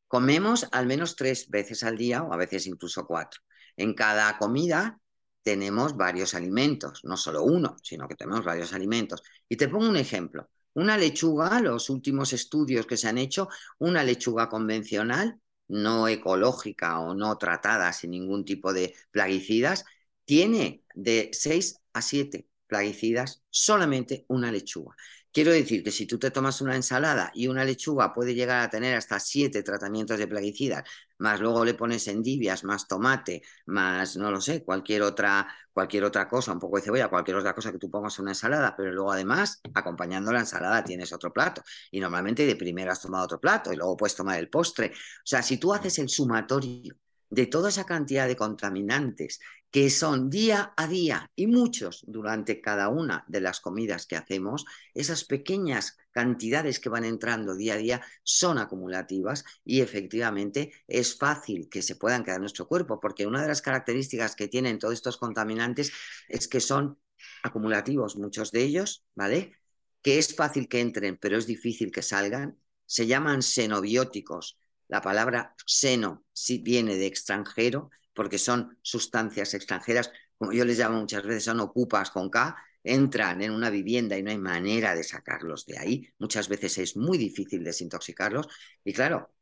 [0.08, 3.40] comemos al menos tres veces al día o a veces incluso cuatro.
[3.76, 5.00] En cada comida
[5.42, 9.22] tenemos varios alimentos, no solo uno, sino que tenemos varios alimentos.
[9.48, 10.50] Y te pongo un ejemplo.
[10.74, 13.48] Una lechuga, los últimos estudios que se han hecho,
[13.78, 19.84] una lechuga convencional, no ecológica o no tratada sin ningún tipo de plaguicidas,
[20.24, 24.94] tiene de 6 a 7 plaguicidas solamente una lechuga.
[25.32, 28.70] Quiero decir que si tú te tomas una ensalada y una lechuga puede llegar a
[28.70, 30.82] tener hasta siete tratamientos de plaguicidas,
[31.18, 36.28] más luego le pones endivias, más tomate, más, no lo sé, cualquier otra, cualquier otra
[36.28, 38.92] cosa, un poco de cebolla, cualquier otra cosa que tú pongas en una ensalada, pero
[38.92, 41.62] luego además, acompañando la ensalada, tienes otro plato.
[41.92, 44.88] Y normalmente de primero has tomado otro plato y luego puedes tomar el postre.
[44.88, 46.96] O sea, si tú haces el sumatorio
[47.30, 49.40] de toda esa cantidad de contaminantes
[49.70, 54.66] que son día a día y muchos durante cada una de las comidas que hacemos,
[54.94, 61.68] esas pequeñas cantidades que van entrando día a día son acumulativas y efectivamente es fácil
[61.70, 64.94] que se puedan quedar en nuestro cuerpo, porque una de las características que tienen todos
[64.94, 65.92] estos contaminantes
[66.28, 66.98] es que son
[67.44, 69.56] acumulativos, muchos de ellos, ¿vale?
[70.02, 72.58] Que es fácil que entren, pero es difícil que salgan
[72.90, 74.58] se llaman xenobióticos.
[74.90, 80.98] La palabra xeno sí viene de extranjero porque son sustancias extranjeras, como yo les llamo
[80.98, 85.04] muchas veces, son ocupas con K, entran en una vivienda y no hay manera de
[85.04, 86.08] sacarlos de ahí.
[86.18, 88.48] Muchas veces es muy difícil desintoxicarlos
[88.82, 89.32] y claro,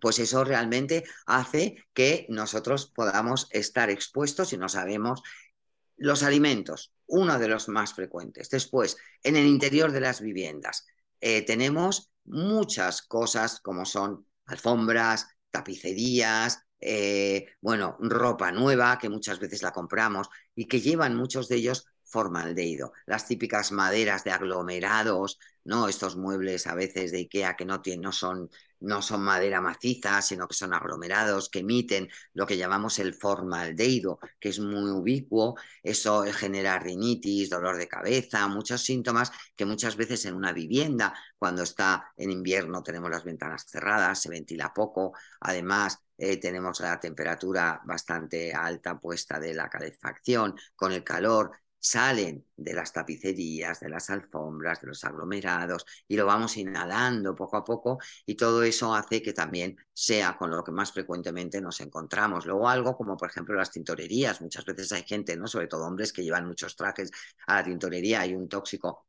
[0.00, 5.22] pues eso realmente hace que nosotros podamos estar expuestos y no sabemos
[5.98, 8.48] los alimentos, uno de los más frecuentes.
[8.48, 10.86] Después, en el interior de las viviendas,
[11.20, 19.62] eh, tenemos muchas cosas como son alfombras, tapicerías, eh, bueno, ropa nueva que muchas veces
[19.62, 22.92] la compramos y que llevan muchos de ellos formaldehído.
[23.06, 25.88] Las típicas maderas de aglomerados, ¿no?
[25.88, 28.50] Estos muebles a veces de Ikea que no, tienen, no, son,
[28.80, 34.18] no son madera maciza, sino que son aglomerados, que emiten lo que llamamos el formaldehído,
[34.38, 35.56] que es muy ubicuo.
[35.82, 41.62] Eso genera rinitis, dolor de cabeza, muchos síntomas que muchas veces en una vivienda, cuando
[41.62, 45.12] está en invierno, tenemos las ventanas cerradas, se ventila poco.
[45.40, 51.50] Además, eh, tenemos la temperatura bastante alta puesta de la calefacción, con el calor
[51.84, 57.58] salen de las tapicerías, de las alfombras, de los aglomerados y lo vamos inhalando poco
[57.58, 61.80] a poco y todo eso hace que también sea con lo que más frecuentemente nos
[61.80, 62.46] encontramos.
[62.46, 65.46] Luego algo como por ejemplo las tintorerías, muchas veces hay gente, ¿no?
[65.46, 67.10] sobre todo hombres que llevan muchos trajes
[67.46, 69.06] a la tintorería, hay un tóxico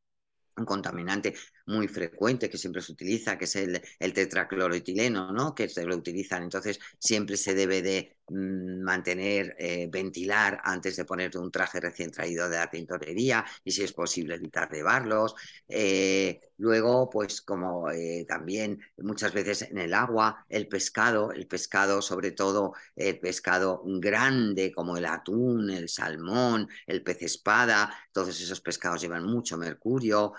[0.58, 1.36] un contaminante
[1.66, 5.54] muy frecuente que siempre se utiliza, que es el, el tetracloroetileno, ¿no?
[5.54, 6.44] que se lo utilizan.
[6.44, 12.50] Entonces, siempre se debe de mantener, eh, ventilar antes de ponerte un traje recién traído
[12.50, 15.36] de la tintorería y, si es posible, evitar llevarlos.
[15.68, 22.02] Eh, luego, pues como eh, también muchas veces en el agua, el pescado, el pescado,
[22.02, 28.62] sobre todo el pescado grande como el atún, el salmón, el pez espada, todos esos
[28.62, 30.34] pescados llevan mucho mercurio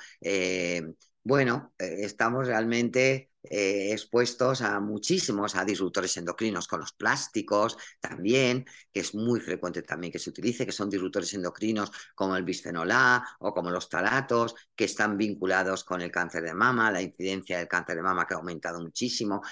[1.27, 9.01] bueno, estamos realmente eh, expuestos a muchísimos a disruptores endocrinos con los plásticos también, que
[9.01, 13.25] es muy frecuente también que se utilice, que son disruptores endocrinos como el bisfenol A
[13.41, 17.69] o como los talatos, que están vinculados con el cáncer de mama, la incidencia del
[17.69, 19.43] cáncer de mama que ha aumentado muchísimo.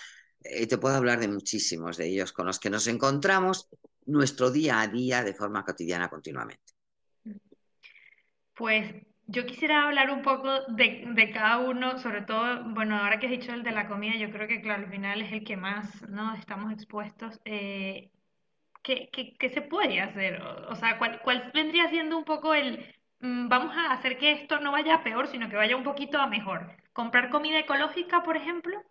[0.40, 3.68] Eh, te puedo hablar de muchísimos de ellos con los que nos encontramos
[4.06, 6.74] nuestro día a día de forma cotidiana continuamente.
[8.54, 8.92] Pues
[9.26, 13.52] yo quisiera hablar un poco de, cada uno, sobre todo, bueno, ahora que has dicho
[13.52, 16.34] el de la comida, yo creo que, claro, al final es el que más, ¿no?
[16.34, 17.40] Estamos expuestos.
[17.44, 18.10] Eh,
[18.82, 20.40] ¿qué, se puede hacer?
[20.42, 24.60] O, sea, ¿cuál, ¿cuál, vendría siendo un poco el, mm, vamos a hacer que esto
[24.60, 26.76] no vaya a peor, sino que vaya un poquito a mejor?
[26.92, 28.82] ¿Comprar comida ecológica, por ejemplo?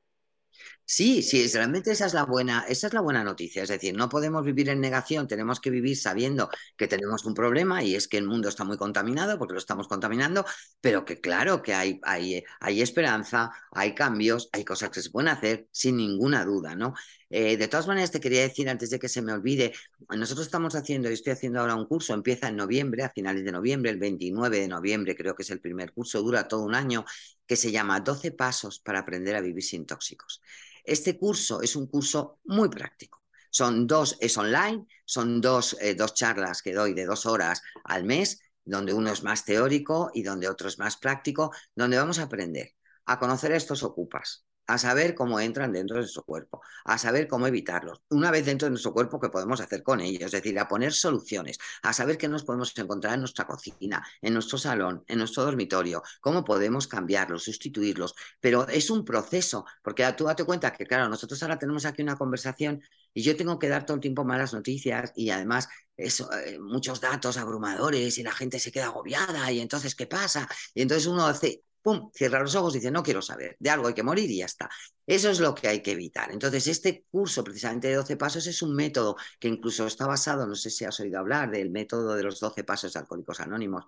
[0.85, 3.63] Sí, sí, realmente esa es la buena, esa es la buena noticia.
[3.63, 7.83] Es decir, no podemos vivir en negación, tenemos que vivir sabiendo que tenemos un problema
[7.83, 10.45] y es que el mundo está muy contaminado porque lo estamos contaminando,
[10.81, 15.29] pero que claro que hay, hay, hay esperanza, hay cambios, hay cosas que se pueden
[15.29, 16.93] hacer sin ninguna duda, ¿no?
[17.35, 19.73] Eh, de todas maneras, te quería decir antes de que se me olvide,
[20.15, 23.51] nosotros estamos haciendo, yo estoy haciendo ahora un curso, empieza en noviembre, a finales de
[23.51, 27.05] noviembre, el 29 de noviembre creo que es el primer curso, dura todo un año,
[27.47, 30.43] que se llama 12 pasos para aprender a vivir sin tóxicos.
[30.83, 33.23] Este curso es un curso muy práctico.
[33.49, 38.03] Son dos, es online, son dos, eh, dos charlas que doy de dos horas al
[38.03, 42.23] mes, donde uno es más teórico y donde otro es más práctico, donde vamos a
[42.23, 46.97] aprender a conocer a estos ocupas, a saber cómo entran dentro de nuestro cuerpo, a
[46.97, 48.01] saber cómo evitarlos.
[48.09, 50.25] Una vez dentro de nuestro cuerpo, ¿qué podemos hacer con ellos?
[50.25, 54.33] Es decir, a poner soluciones, a saber qué nos podemos encontrar en nuestra cocina, en
[54.33, 58.15] nuestro salón, en nuestro dormitorio, cómo podemos cambiarlos, sustituirlos.
[58.39, 62.15] Pero es un proceso, porque tú date cuenta que, claro, nosotros ahora tenemos aquí una
[62.15, 62.81] conversación
[63.13, 66.99] y yo tengo que dar todo el tiempo malas noticias y además eso, eh, muchos
[67.01, 70.47] datos abrumadores y la gente se queda agobiada y entonces, ¿qué pasa?
[70.73, 73.87] Y entonces uno hace pum, cierra los ojos y dice, no quiero saber, de algo
[73.87, 74.69] hay que morir y ya está.
[75.05, 76.31] Eso es lo que hay que evitar.
[76.31, 80.55] Entonces, este curso precisamente de 12 pasos es un método que incluso está basado, no
[80.55, 83.85] sé si has oído hablar del método de los 12 pasos Alcohólicos Anónimos,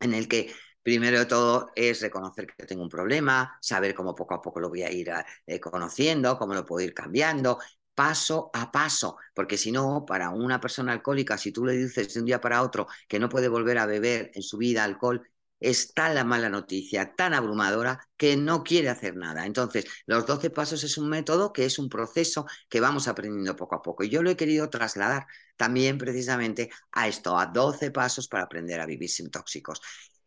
[0.00, 4.34] en el que primero de todo es reconocer que tengo un problema, saber cómo poco
[4.34, 5.10] a poco lo voy a ir
[5.46, 7.58] eh, conociendo, cómo lo puedo ir cambiando,
[7.94, 12.20] paso a paso, porque si no, para una persona alcohólica, si tú le dices de
[12.20, 15.28] un día para otro que no puede volver a beber en su vida alcohol,
[15.60, 19.46] es tan la mala noticia, tan abrumadora, que no quiere hacer nada.
[19.46, 23.76] Entonces, los 12 pasos es un método que es un proceso que vamos aprendiendo poco
[23.76, 24.04] a poco.
[24.04, 28.80] Y yo lo he querido trasladar también precisamente a esto, a 12 pasos para aprender
[28.80, 29.80] a vivir sin tóxicos.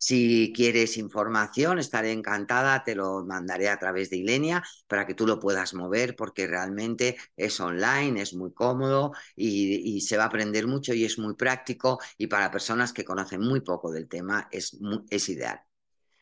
[0.04, 5.28] Si quieres información, estaré encantada, te lo mandaré a través de Ilenia para que tú
[5.28, 10.66] lo puedas mover porque realmente es online, es muy cómodo y, se va a aprender
[10.66, 14.76] mucho y es muy práctico y para personas que conocen muy poco del tema es,
[15.08, 15.60] es ideal.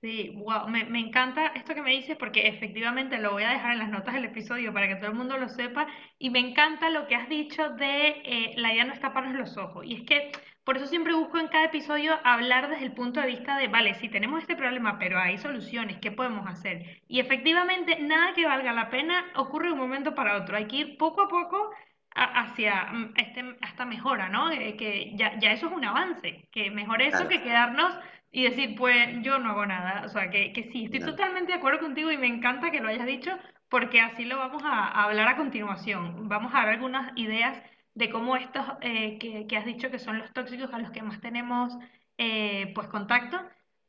[0.03, 3.79] Sí, wow, me, encanta esto que me dices porque efectivamente lo voy a dejar en
[3.79, 5.87] las notas del episodio para que todo el mundo lo sepa
[6.19, 9.57] y me encanta lo que has dicho de eh, la idea no es taparnos los
[9.57, 10.33] ojos y es que
[10.65, 13.95] por eso siempre busco en cada episodio hablar desde el punto de vista de, vale,
[13.95, 17.03] si tenemos este problema pero hay soluciones, ¿qué podemos hacer?
[17.09, 20.77] Y efectivamente nada que valga la pena ocurre de un momento para otro, hay que
[20.77, 21.71] ir poco a poco
[22.15, 24.51] a- hacia mm, este, esta mejora, ¿no?
[24.51, 27.95] Eh, que ya, ya eso es un avance, que mejor eso Claro, que quedarnos
[28.33, 30.05] y decir, pues yo no hago nada.
[30.05, 31.05] O sea, que, que sí, estoy claro.
[31.05, 33.37] totalmente de acuerdo contigo y me encanta que lo hayas dicho
[33.69, 36.29] porque así lo vamos a, a hablar a continuación.
[36.29, 37.61] Vamos a dar algunas ideas
[37.95, 41.21] de cómo estos eh, que, has dicho que son los tóxicos a los que más
[41.21, 41.77] tenemos
[42.19, 43.41] eh, pues contacto,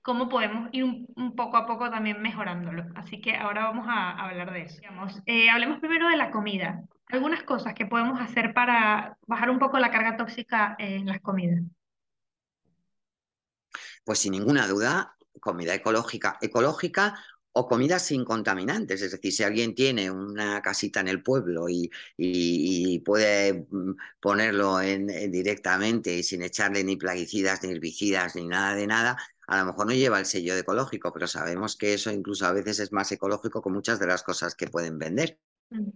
[0.01, 2.85] cómo podemos ir un, poco a poco también mejorándolo.
[2.95, 4.81] Así que ahora vamos a, hablar de eso.
[5.25, 6.83] Eh, hablemos primero de la comida.
[7.07, 11.61] Algunas cosas que podemos hacer para bajar un poco la carga tóxica en las comidas.
[14.03, 17.15] Pues sin ninguna duda, comida ecológica, ecológica
[17.53, 19.01] o comida sin contaminantes.
[19.01, 23.95] Es decir, si alguien tiene una casita en el pueblo y, y- y puede mm,
[24.19, 29.17] ponerlo en, en directamente y sin echarle ni plaguicidas, ni herbicidas, ni nada de nada,
[29.47, 32.53] a lo mejor no lleva el sello de ecológico, pero sabemos que eso incluso a
[32.53, 35.39] veces es más ecológico que muchas de las cosas que pueden vender.
[35.73, 35.91] Mm,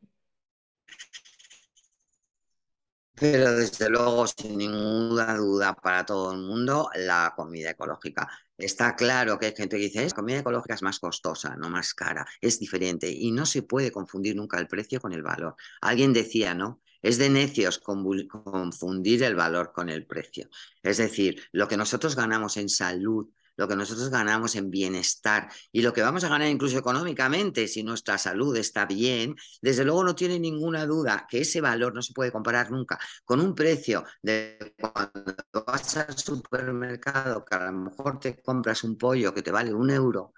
[3.13, 8.27] Pero desde luego, sin ninguna duda para todo el mundo, la comida ecológica.
[8.57, 11.93] Está claro que hay gente que dice, es comida ecológica es más costosa, no más
[11.93, 15.55] cara, es diferente y no se puede confundir nunca el precio con el valor.
[15.81, 16.81] Alguien decía, ¿no?
[17.01, 20.49] Es de necios confundir el valor con el precio.
[20.81, 25.81] Es decir, lo que nosotros ganamos en salud, lo que nosotros ganamos en bienestar y
[25.81, 30.15] lo que vamos a ganar incluso económicamente si nuestra salud está bien, desde luego no
[30.15, 34.75] tiene ninguna duda que ese valor no se puede comparar nunca con un precio de
[34.79, 39.73] cuando vas al supermercado, que a lo mejor te compras un pollo que te vale
[39.73, 40.33] un euro,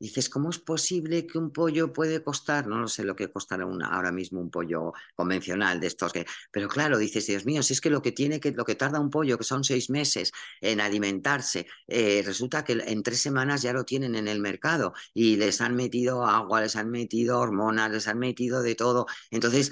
[0.00, 2.66] dices, ¿cómo es posible que un pollo puede costar?
[2.66, 6.26] No lo sé lo que costará una, ahora mismo un pollo convencional de estos que.
[6.50, 8.98] Pero claro, dices, Dios mío, si es que lo que tiene que, lo que tarda
[8.98, 13.72] un pollo, que son seis meses en alimentarse, eh, resulta que en tres semanas ya
[13.72, 18.08] lo tienen en el mercado y les han metido agua, les han metido hormonas, les
[18.08, 19.06] han metido de todo.
[19.30, 19.70] Entonces,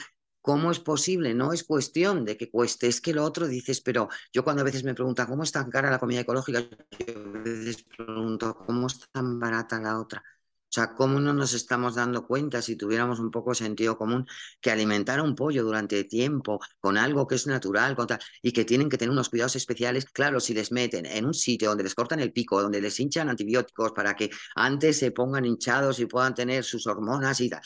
[0.48, 1.34] ¿Cómo es posible?
[1.34, 4.64] No es cuestión de que cueste, es que lo otro dices, pero yo cuando a
[4.64, 8.86] veces me preguntan cómo es tan cara la comida ecológica, yo a veces pregunto cómo
[8.86, 10.24] es tan barata la otra.
[10.70, 14.26] O sea, ¿cómo no nos estamos dando cuenta si tuviéramos un poco de sentido común
[14.62, 17.94] que alimentar a un pollo durante tiempo con algo que es natural
[18.40, 20.06] y que tienen que tener unos cuidados especiales?
[20.06, 23.28] Claro, si les meten en un sitio donde les cortan el pico, donde les hinchan
[23.28, 27.60] antibióticos para que antes se pongan hinchados y puedan tener sus hormonas y tal,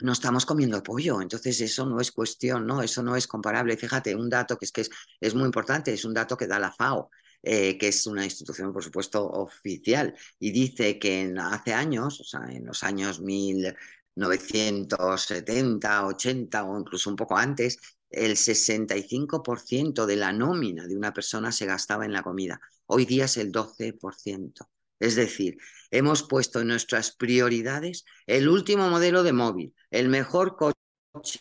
[0.00, 2.82] no estamos comiendo pollo, entonces eso no es cuestión, ¿no?
[2.82, 3.76] Eso no es comparable.
[3.76, 4.86] Fíjate, un dato que es que
[5.20, 7.10] es, muy importante, es un dato que da la FAO,
[7.42, 12.40] eh, que es una institución, por supuesto, oficial, y dice que hace años, o sea,
[12.50, 17.78] en los años 1970, 80 o incluso un poco antes,
[18.10, 22.60] el 65% de la nómina de una persona se gastaba en la comida.
[22.86, 24.66] Hoy día es el 12%.
[25.00, 25.56] Es decir,
[25.90, 30.78] hemos puesto en nuestras prioridades el último modelo de móvil, el mejor coche,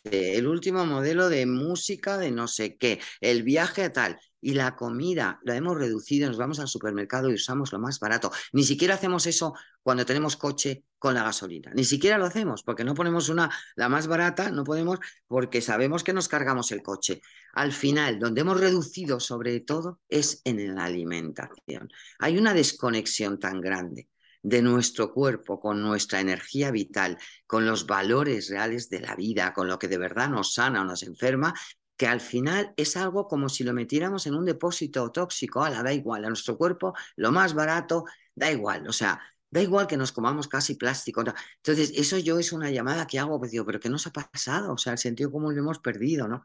[0.03, 4.19] el último modelo de música de no sé qué, el viaje a tal.
[4.39, 8.31] Y la comida la hemos reducido, nos vamos al supermercado y usamos lo más barato.
[8.53, 11.71] Ni siquiera hacemos eso cuando tenemos coche con la gasolina.
[11.73, 16.03] Ni siquiera lo hacemos porque no ponemos una, la más barata, no podemos porque sabemos
[16.03, 17.21] que nos cargamos el coche.
[17.53, 21.89] Al final, donde hemos reducido sobre todo es en la alimentación.
[22.19, 24.09] Hay una desconexión tan grande
[24.43, 29.67] de nuestro cuerpo con nuestra energía vital, con los valores reales de la vida, con
[29.67, 31.53] lo que de verdad nos sana o nos enferma,
[31.97, 35.83] que al final es algo como si lo metiéramos en un depósito tóxico, a la
[35.83, 38.05] da igual, a nuestro cuerpo lo más barato,
[38.35, 41.23] da igual, o sea, da igual que nos comamos casi plástico.
[41.57, 44.73] Entonces, eso yo es una llamada que hago, pues pero ¿qué nos ha pasado?
[44.73, 46.43] O sea, el sentido común lo hemos perdido, ¿no?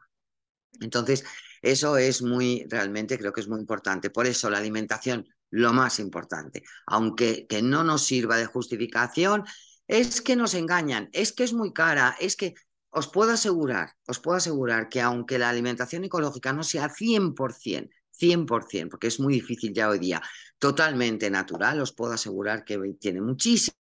[0.81, 1.23] Entonces,
[1.61, 4.09] eso es muy, realmente creo que es muy importante.
[4.09, 9.45] Por eso la alimentación, lo más importante, aunque que no nos sirva de justificación,
[9.87, 12.55] es que nos engañan, es que es muy cara, es que
[12.93, 18.89] os puedo asegurar, os puedo asegurar que aunque la alimentación ecológica no sea 100%, 100%,
[18.89, 20.21] porque es muy difícil ya hoy día,
[20.59, 23.75] totalmente natural, os puedo asegurar que tiene muchísimo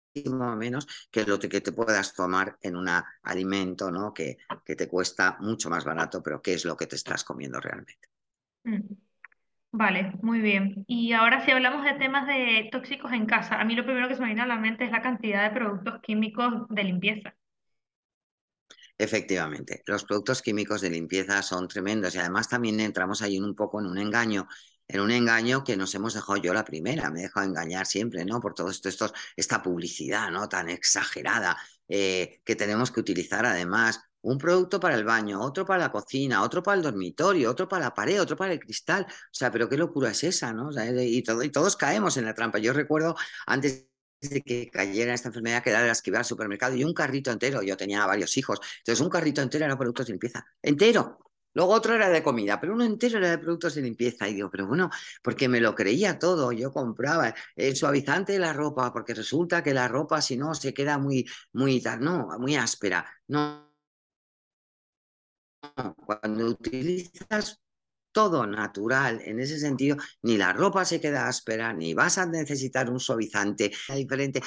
[0.55, 2.87] menos que lo que te puedas tomar en un
[3.23, 4.13] alimento, ¿no?
[4.13, 7.59] Que, que te cuesta mucho más barato, pero ¿qué es lo que te estás comiendo
[7.59, 8.09] realmente?
[8.63, 9.09] mm.
[9.71, 10.83] Vale, muy bien.
[10.87, 14.15] Y ahora si hablamos de temas de tóxicos en casa, a mí lo primero que
[14.15, 17.35] se me viene a la mente es la cantidad de productos químicos de limpieza.
[19.01, 23.79] Efectivamente, los productos químicos de limpieza son tremendos y además también entramos ahí un poco
[23.79, 24.47] en un engaño
[24.89, 28.25] en un engaño que nos hemos dejado yo la primera, me he dejado engañar siempre,
[28.25, 28.41] ¿no?
[28.41, 30.49] Por todo esto, esto esta publicidad, ¿no?
[30.49, 31.55] Tan exagerada
[31.87, 34.01] eh, que tenemos que utilizar además.
[34.21, 37.85] Un producto para el baño, otro para la cocina, otro para el dormitorio, otro para
[37.85, 39.05] la pared, otro para el cristal.
[39.07, 40.71] O sea, pero qué locura es esa, ¿no?
[40.73, 42.59] y, todo, y todos caemos en la trampa.
[42.59, 43.88] Yo recuerdo antes
[44.21, 46.93] de que cayera esta enfermedad que era de las que iba al supermercado y un
[46.93, 51.19] carrito entero, yo tenía varios hijos, entonces un carrito entero era productos de limpieza, entero,
[51.53, 54.29] Luego otro era de comida, pero uno entero era de productos de limpieza.
[54.29, 54.89] Y digo, pero bueno,
[55.23, 56.51] porque me lo creía todo.
[56.51, 60.73] Yo compraba el suavizante de la ropa, porque resulta que la ropa, si no, se
[60.73, 63.05] queda muy, muy, no, muy áspera.
[63.27, 63.67] No.
[66.05, 67.59] Cuando utilizas
[68.11, 72.89] todo natural en ese sentido, ni la ropa se queda áspera, ni vas a necesitar
[72.89, 74.41] un suavizante diferente.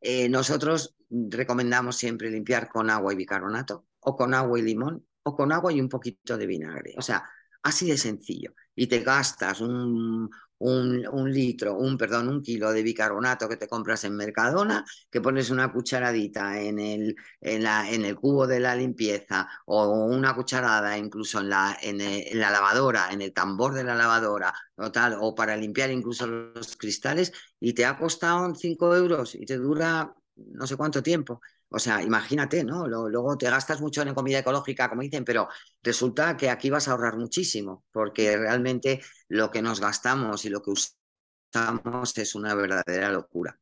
[0.00, 5.34] Eh, nosotros recomendamos siempre limpiar con agua y bicarbonato o con agua y limón o
[5.36, 6.94] con agua y un poquito de vinagre.
[6.96, 7.24] O sea,
[7.62, 8.54] así de sencillo.
[8.74, 14.04] Y te gastas un, un, litro, un, perdón, un kilo de bicarbonato que te compras
[14.04, 18.74] en Mercadona, que pones una cucharadita en el, en, la, en el cubo de la
[18.74, 21.98] limpieza o una cucharada incluso en la, en
[22.38, 26.76] la lavadora, en el tambor de la lavadora o tal, o para limpiar incluso los
[26.76, 31.40] cristales y te ha costado 5 euros y te dura no sé cuánto tiempo.
[31.70, 32.86] O sea, imagínate, ¿no?
[32.88, 35.48] Luego te gastas mucho en comida ecológica, como dicen, pero
[35.82, 40.62] resulta que aquí vas a ahorrar muchísimo, porque realmente lo que nos gastamos y lo
[40.62, 43.58] que usamos es una verdadera locura.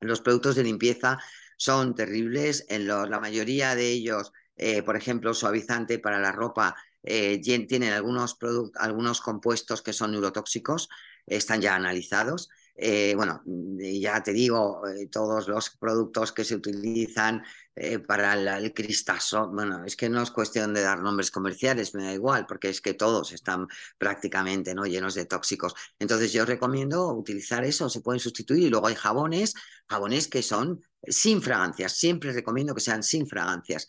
[0.00, 1.18] Los productos de limpieza
[1.56, 7.40] son terribles, en la mayoría de ellos, eh, por ejemplo, suavizante para la ropa, eh,
[7.40, 8.36] tienen algunos,
[8.76, 10.88] algunos compuestos que son neurotóxicos,
[11.26, 12.48] están ya analizados.
[12.80, 17.42] Eh, bueno, ya te digo, eh, todos los productos que se utilizan
[17.74, 22.04] eh, para el, cristazo, bueno, es que no es cuestión de dar nombres comerciales, me
[22.04, 23.66] da igual, porque es que todos están
[23.98, 24.86] prácticamente ¿no?
[24.86, 25.74] llenos de tóxicos.
[25.98, 28.68] Entonces yo recomiendo utilizar eso, se pueden sustituir.
[28.68, 29.54] Y luego hay jabones,
[29.88, 33.88] jabones que son sin fragancias, siempre recomiendo que sean sin fragancias.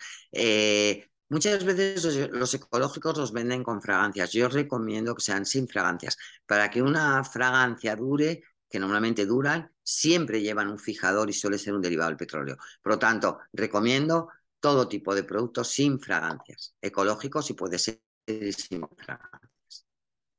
[1.29, 4.31] Muchas veces los, ecológicos los venden con fragancias.
[4.31, 6.17] Yo recomiendo que sean sin fragancias.
[6.47, 11.73] Para que una fragancia dure, que normalmente duran, siempre llevan un fijador y suele ser
[11.73, 12.57] un derivado del petróleo.
[12.81, 18.87] Por lo tanto, recomiendo todo tipo de productos sin fragancias, ecológicos y puede ser sin
[18.97, 19.85] fragancias.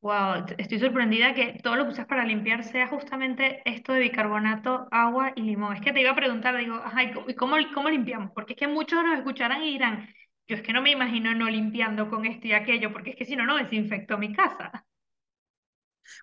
[0.03, 4.89] Wow, estoy sorprendida que todo lo que usas para limpiar sea justamente esto de bicarbonato,
[4.91, 5.77] agua y limón.
[5.77, 6.83] Es que te iba a preguntar, digo,
[7.29, 8.31] ¿y cómo, cómo limpiamos?
[8.35, 10.09] Porque es que muchos nos escucharán y dirán,
[10.49, 13.27] yo es que no me imagino no limpiando con esto y aquello, porque es que
[13.27, 14.87] si no, no desinfecto mi casa.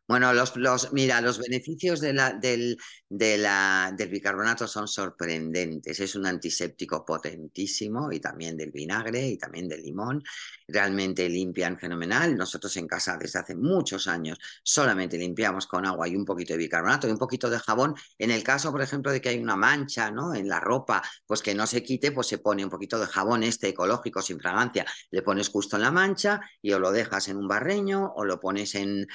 [0.07, 2.77] Bueno, los, los, mira, los beneficios de la, del,
[3.09, 5.99] del bicarbonato son sorprendentes.
[5.99, 10.23] Es un antiséptico potentísimo y también del vinagre y también del limón.
[10.67, 12.35] Realmente limpian fenomenal.
[12.35, 16.57] Nosotros en casa desde hace muchos años solamente limpiamos con agua y un poquito de
[16.59, 17.95] bicarbonato y un poquito de jabón.
[18.17, 20.33] En el caso, por ejemplo, de que hay una mancha ¿no?
[20.33, 23.43] en la ropa, pues que no se quite, pues se pone un poquito de jabón
[23.43, 24.85] este ecológico sin fragancia.
[25.11, 28.39] Le pones justo en la mancha y o lo dejas en un barreño o lo
[28.39, 29.07] pones en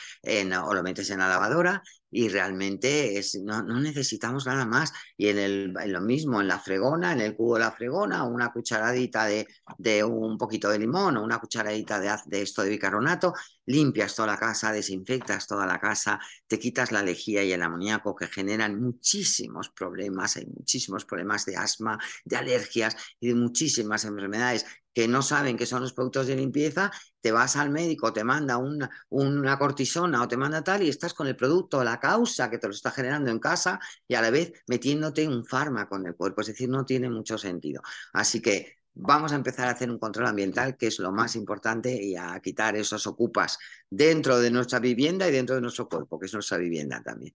[0.65, 1.83] o lo metes en la lavadora
[2.15, 4.93] y realmente es, no, necesitamos nada más.
[5.17, 8.53] Y en, el, lo mismo, en la fregona, en el cubo de la fregona, una
[8.53, 9.47] cucharadita de,
[9.79, 13.33] de un poquito de limón o una cucharadita de, de, esto de bicarbonato,
[13.65, 18.15] limpias toda la casa, desinfectas toda la casa, te quitas la lejía y el amoníaco
[18.15, 24.67] que generan muchísimos problemas, hay muchísimos problemas de asma, de alergias y de muchísimas enfermedades
[24.95, 26.91] que no saben que son los productos de limpieza,
[27.23, 31.15] te vas al médico, te manda una, una, cortisona o te manda tal y estás
[31.15, 34.31] con el producto, la causa que te lo está generando en casa y a la
[34.31, 36.43] vez metiéndote un fármaco en el cuerpo.
[36.43, 37.81] Es decir, no tiene mucho sentido.
[38.13, 41.93] Así que vamos a empezar a hacer un control ambiental, que es lo más importante,
[41.93, 43.59] y a quitar esos ocupas
[43.89, 47.35] dentro de nuestra vivienda y dentro de nuestro cuerpo, que es nuestra vivienda también.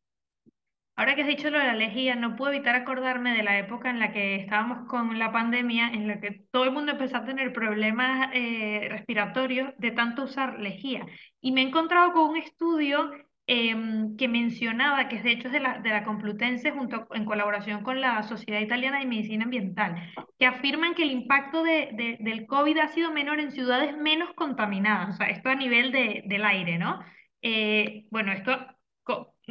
[0.98, 3.92] Ahora que has dicho lo de la lejía, no puedo evitar acordarme de la época
[3.92, 7.24] en la que estábamos con la pandemia, en la que todo el mundo empezó a
[7.24, 11.06] tener problemas eh, respiratorios de tanto usar lejía.
[11.40, 13.12] Y me he encontrado con un estudio
[13.46, 17.84] em, que mencionaba, que de hecho es de la, de la Complutense, junto, en colaboración
[17.84, 19.96] con la Sociedad Italiana de Medicina Ambiental,
[20.40, 25.14] que afirman que el impacto de, del COVID ha sido menor en ciudades menos contaminadas,
[25.14, 27.00] o sea, esto a nivel de, del aire, ¿no?
[27.44, 28.77] Eh, bueno, esto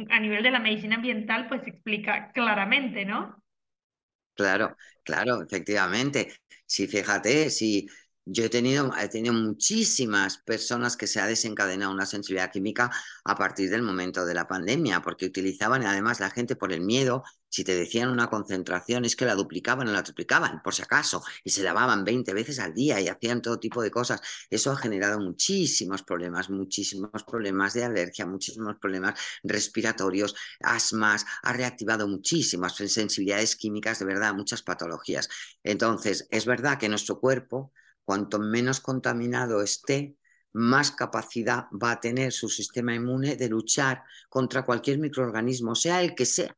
[0.09, 3.43] a nivel de la medicina ambiental, pues explica claramente, ¿no?
[4.35, 6.31] Claro, claro, efectivamente.
[6.65, 7.87] Sí, fíjate, si
[8.25, 12.91] yo he tenido, he tenido muchísimas personas que se ha desencadenado una sensibilidad química
[13.25, 17.23] a partir del momento de la pandemia, porque utilizaban además la gente por el miedo,
[17.49, 21.23] si te decían una concentración es que la duplicaban o la triplicaban, por si acaso,
[21.43, 24.21] y se lavaban 20 veces al día y hacían todo tipo de cosas.
[24.49, 32.07] Eso ha generado muchísimos problemas, muchísimos problemas de alergia, muchísimos problemas respiratorios, asmas, ha reactivado
[32.07, 35.29] muchísimas sensibilidades químicas, de verdad, muchas patologías.
[35.63, 37.71] Entonces, es verdad que nuestro cuerpo
[38.07, 40.15] cuanto menos contaminado esté,
[40.53, 46.15] más capacidad va a tener su sistema inmune de luchar contra cualquier microorganismo, sea el
[46.15, 46.55] que sea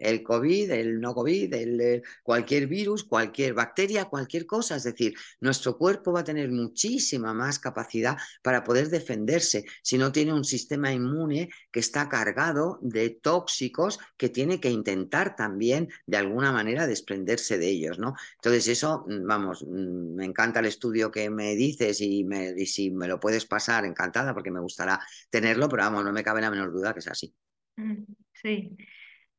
[0.00, 4.76] el COVID, el no COVID, el, eh, cualquier virus, cualquier bacteria, cualquier cosa.
[4.76, 10.10] Es decir, nuestro cuerpo va a tener muchísima más capacidad para poder defenderse si no
[10.10, 16.16] tiene un sistema inmune que está cargado de tóxicos que tiene que intentar también de
[16.16, 18.14] alguna manera desprenderse de ellos, ¿no?
[18.36, 22.66] Entonces eso, mm, vamos, mm, me encanta el estudio que me dices y, me, y
[22.66, 24.98] si me lo puedes pasar, encantada porque me gustará
[25.28, 27.34] tenerlo, pero vamos, no me cabe la menor duda que es así.
[27.76, 28.76] Mm, sí.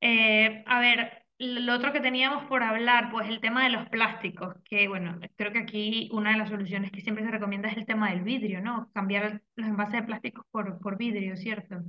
[0.01, 4.55] Eh, a ver, lo otro que teníamos por hablar, pues el tema de los plásticos,
[4.65, 7.85] que bueno, creo que aquí una de las soluciones que siempre se recomienda es el
[7.85, 8.91] tema del vidrio, ¿no?
[8.93, 11.83] Cambiar los envases de plásticos por, por vidrio, ¿cierto?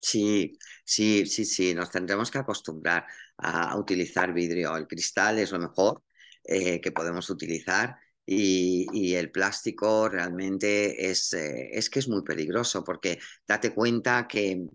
[0.00, 3.06] Sí, sí, sí, sí, nos tendremos que acostumbrar
[3.38, 4.76] a utilizar vidrio.
[4.76, 6.02] El cristal es lo mejor
[6.44, 12.82] eh, que podemos utilizar y, el plástico realmente es, eh, es que es muy peligroso
[12.82, 14.66] porque date cuenta que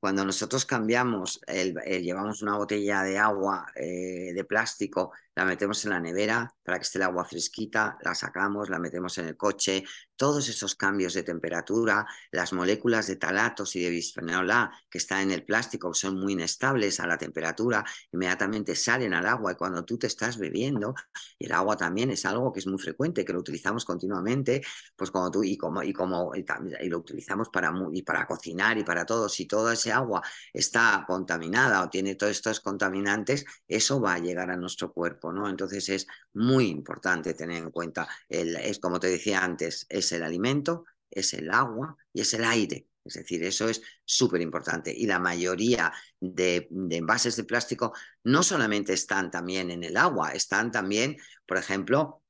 [0.00, 5.90] cuando nosotros cambiamos, el, llevamos una botella de agua eh, de plástico, la metemos en
[5.90, 9.84] la nevera para que esté el agua fresquita, la sacamos, la metemos en el coche,
[10.16, 15.20] todos esos cambios de temperatura, las moléculas de talatos y de bisfenol A que están
[15.20, 19.84] en el plástico son muy inestables a la temperatura, inmediatamente salen al agua y cuando
[19.84, 20.92] tú te estás bebiendo,
[21.38, 24.60] y el agua también es algo que es muy frecuente, que lo utilizamos continuamente,
[24.96, 26.44] pues como tú y como y como y,
[26.80, 30.20] y lo utilizamos para y para cocinar y para todo, si toda ese agua
[30.52, 35.48] está contaminada o tiene todos estos contaminantes, eso va a llegar a nuestro cuerpo, ¿no?
[35.48, 40.84] Entonces es muy importante tener en cuenta es como te decía antes, es el alimento,
[41.10, 42.86] es el agua y es el aire.
[43.08, 44.92] Es decir, eso es súper importante.
[44.94, 50.70] Y la mayoría de, envases de plástico no solamente están también en el agua, están
[50.70, 51.16] también,
[51.46, 52.22] por ejemplo,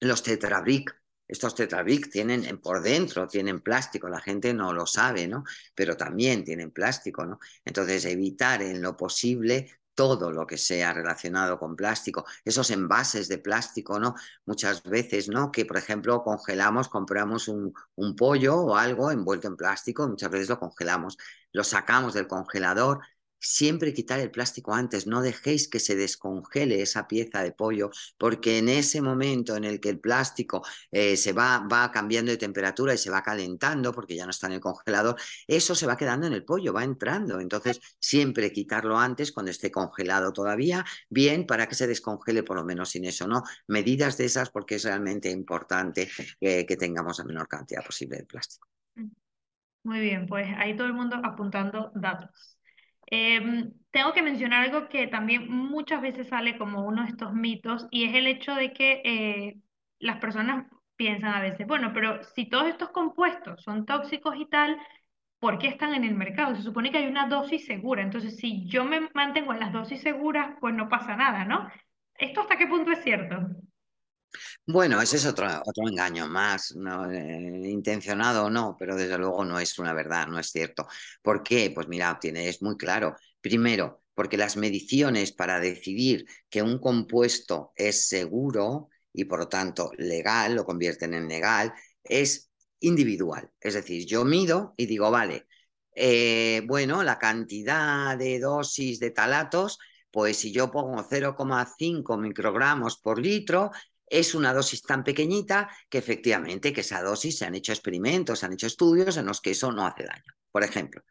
[0.00, 0.94] los tetrabric.
[1.26, 5.44] Estos tetrabric tienen por dentro, tienen plástico, la gente no lo sabe, ¿no?
[5.74, 7.40] Pero también tienen plástico, ¿no?
[7.64, 13.38] Entonces, evitar en lo posible todo lo que sea relacionado con plástico, esos envases de
[13.38, 14.14] plástico, ¿no?
[14.44, 15.50] Muchas veces, ¿no?
[15.50, 20.48] Que, por ejemplo, congelamos, compramos un, un pollo o algo envuelto en plástico, muchas veces
[20.48, 21.16] lo congelamos,
[21.52, 23.00] lo sacamos del congelador,
[23.38, 28.58] siempre quitar el plástico antes, no dejéis que se descongele esa pieza de pollo, porque
[28.58, 32.94] en ese momento en el que el plástico eh, se va, va cambiando de temperatura
[32.94, 35.16] y se va calentando, porque ya no está en el congelador,
[35.46, 37.40] eso se va quedando en el pollo, va entrando.
[37.40, 42.64] Entonces, siempre quitarlo antes cuando esté congelado todavía, bien, para que se descongele por lo
[42.64, 43.42] menos sin eso, ¿no?
[43.68, 46.08] Medidas de esas porque es realmente importante
[46.40, 48.68] que tengamos la menor cantidad posible de plástico.
[49.82, 52.55] Muy bien, pues ahí todo el mundo apuntando datos.
[53.06, 57.86] Em, tengo que mencionar algo que también muchas veces sale como uno de estos mitos
[57.90, 59.56] y es el hecho de que eh,
[60.00, 64.78] las personas piensan a veces, bueno, pero si todos estos compuestos son tóxicos y tal,
[65.38, 66.56] ¿por qué están en el mercado?
[66.56, 70.02] Se supone que hay una dosis segura, entonces si yo me mantengo en las dosis
[70.02, 71.68] seguras, pues no pasa nada, ¿no?
[72.14, 73.36] ¿Esto hasta qué punto es cierto?
[74.66, 76.74] Bueno, ese es otro, otro engaño más,
[77.12, 80.86] eh, intencionado o no, pero desde luego no es una verdad, no es cierto.
[81.22, 81.70] ¿Por qué?
[81.74, 83.16] Pues mira, tiene, es muy claro.
[83.40, 89.90] Primero, porque las mediciones para decidir que un compuesto es seguro y por lo tanto
[89.96, 91.72] legal, lo convierten en legal,
[92.02, 93.50] es individual.
[93.60, 95.46] Es decir, yo mido y digo, vale,
[95.94, 99.78] eh, bueno, la cantidad de dosis de talatos,
[100.10, 103.70] pues si yo pongo 0,5 microgramos por litro,
[104.06, 108.46] es una dosis tan pequeñita que efectivamente que esa dosis se han hecho experimentos, se
[108.46, 111.02] han hecho estudios en los que eso no hace daño, por ejemplo.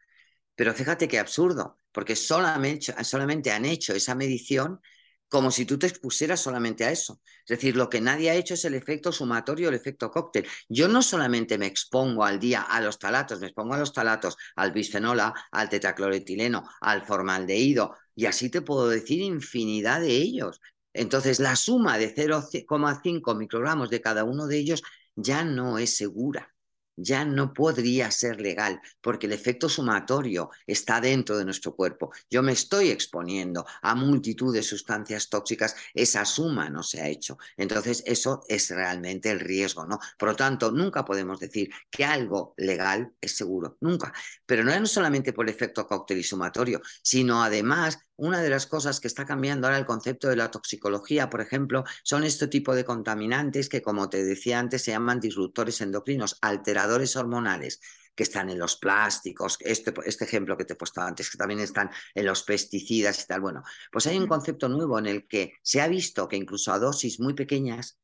[0.54, 4.80] Pero fíjate qué absurdo, porque solamente, solamente han hecho esa medición
[5.28, 7.20] como si tú te expusieras solamente a eso.
[7.40, 10.46] Es decir, lo que nadie ha hecho es el efecto sumatorio, el efecto cóctel.
[10.68, 14.36] Yo no solamente me expongo al día a los talatos, me expongo a los talatos,
[14.54, 20.60] al bisfenola, al tetracloretileno, al formaldehído, y así te puedo decir infinidad de ellos.
[20.96, 24.82] Entonces, la suma de 0,5 microgramos de cada uno de ellos
[25.14, 26.52] ya no es segura.
[26.98, 32.10] ya no podría ser legal, porque el efecto sumatorio está dentro de nuestro cuerpo.
[32.30, 37.36] Yo me estoy exponiendo a multitud de sustancias tóxicas, esa suma no se ha hecho.
[37.58, 39.98] Entonces, eso es realmente el riesgo, ¿no?
[40.18, 44.12] Por lo tanto, nunca podemos decir que algo legal es seguro, nunca.
[44.46, 48.66] Pero no es solamente por el efecto cóctel y sumatorio, sino además una de las
[48.66, 52.74] cosas que está cambiando ahora el concepto de la toxicología, por ejemplo, son este tipo
[52.74, 57.80] de contaminantes que, como te decía antes, se llaman disruptores endocrinos, alteradores hormonales
[58.14, 61.60] que están en los plásticos, este, este ejemplo que te he puesto antes, que también
[61.60, 63.42] están en los pesticidas y tal.
[63.42, 63.62] Bueno,
[63.92, 67.20] pues hay un concepto nuevo en el que se ha visto que incluso a dosis
[67.20, 67.98] muy pequeñas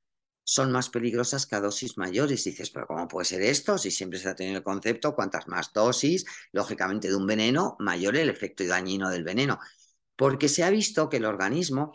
[0.45, 2.45] son más peligrosas que a dosis mayores.
[2.45, 3.79] dices, pero ¿cómo puede ser esto?
[3.79, 8.17] Si siempre se ha tenido el concepto, cuantas más dosis, lógicamente de un veneno, mayor
[8.17, 9.59] el efecto dañino del veneno
[10.23, 11.95] porque se ha visto que el organismo,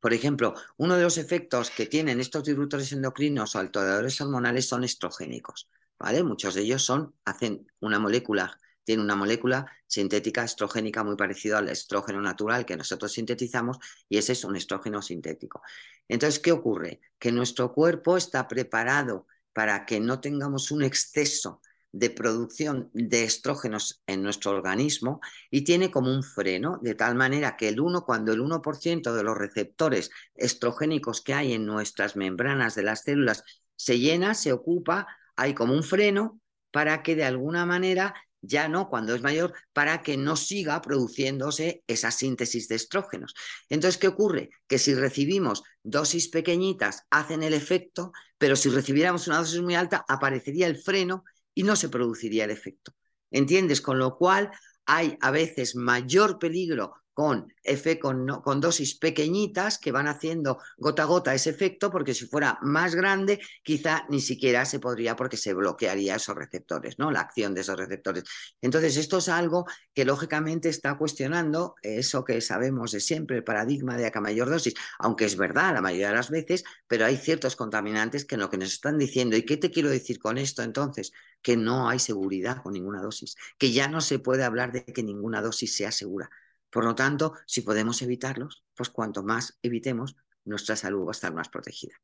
[0.00, 4.82] por ejemplo, uno de los efectos que tienen estos disruptores endocrinos o alteradores hormonales son
[4.82, 5.68] estrogénicos,
[6.00, 6.24] ¿vale?
[6.24, 11.68] Muchos de ellos son, hacen una molécula, tiene una molécula sintética estrogénica muy parecida al
[11.68, 15.62] estrógeno natural que nosotros sintetizamos y ese es un estrógeno sintético.
[16.08, 17.02] Entonces, ¿qué ocurre?
[17.20, 21.62] Que nuestro cuerpo está preparado para que no tengamos un exceso
[21.92, 25.20] de producción de estrógenos en nuestro organismo
[25.50, 29.22] y tiene como un freno, de tal manera que el 1, cuando el 1% de
[29.22, 33.44] los receptores estrogénicos que hay en nuestras membranas de las células
[33.76, 36.40] se llena, se ocupa, hay como un freno
[36.70, 41.84] para que de alguna manera ya no cuando es mayor, para que no siga produciéndose
[41.86, 43.34] esa síntesis de estrógenos.
[43.68, 44.50] Entonces, ¿qué ocurre?
[44.66, 50.04] Que si recibimos dosis pequeñitas, hacen el efecto, pero si recibiéramos una dosis muy alta,
[50.08, 51.24] aparecería el freno
[51.54, 52.92] y no se produciría el efecto.
[53.30, 53.80] ¿Entiendes?
[53.80, 54.50] Con lo cual
[54.84, 57.52] hay a veces mayor peligro con,
[58.00, 62.58] con, con, dosis pequeñitas que van haciendo gota a gota ese efecto, porque si fuera
[62.62, 67.10] más grande, quizá ni siquiera se podría porque se bloquearía esos receptores, ¿no?
[67.10, 68.24] La acción de esos receptores.
[68.60, 73.96] Entonces, esto es algo que lógicamente está cuestionando eso que sabemos de siempre, el paradigma
[73.96, 77.56] de acá mayor dosis, aunque es verdad la mayoría de las veces, pero hay ciertos
[77.56, 81.12] contaminantes que lo que nos están diciendo, ¿y qué te quiero decir con esto entonces?
[81.42, 85.02] Que no hay seguridad con ninguna dosis, que ya no se puede hablar de que
[85.02, 86.30] ninguna dosis sea segura
[86.72, 91.32] por lo tanto, si podemos evitarlos, pues cuanto más evitemos, nuestra salud va a estar
[91.34, 91.94] más protegida.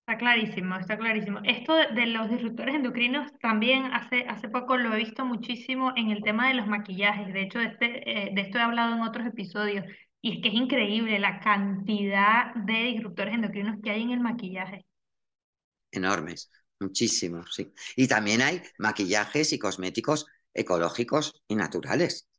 [0.00, 1.38] Está clarísimo, está clarísimo.
[1.44, 6.20] Esto de los disruptores endocrinos también hace, hace poco lo he visto muchísimo en el
[6.24, 7.32] tema de los maquillajes.
[7.32, 9.84] De hecho, de, este, eh, de esto he hablado en otros episodios.
[10.20, 14.84] Y es que es increíble la cantidad de disruptores endocrinos que hay en el maquillaje.
[15.92, 16.50] Enormes,
[16.80, 17.72] muchísimos, sí.
[17.94, 22.29] Y también hay maquillajes y cosméticos ecológicos y naturales.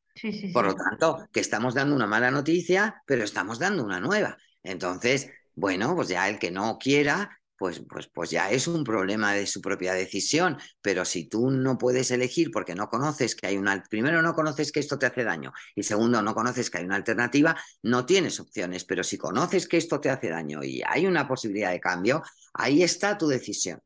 [0.54, 4.38] Por lo tanto, que estamos dando una mala noticia, pero estamos dando una nueva.
[4.64, 9.34] Entonces, bueno, pues ya el que no quiera, pues, pues, pues ya es un problema
[9.34, 10.58] de su propia decisión.
[10.82, 13.84] Pero si tú no puedes elegir porque no conoces que hay una...
[13.90, 15.54] Primero, no conoces que esto te hace daño.
[15.76, 18.84] Y segundo, no conoces que hay una alternativa, no tienes opciones.
[18.86, 22.84] Pero si conoces que esto te hace daño y hay una posibilidad de cambio, ahí
[22.84, 23.80] está tu decisión.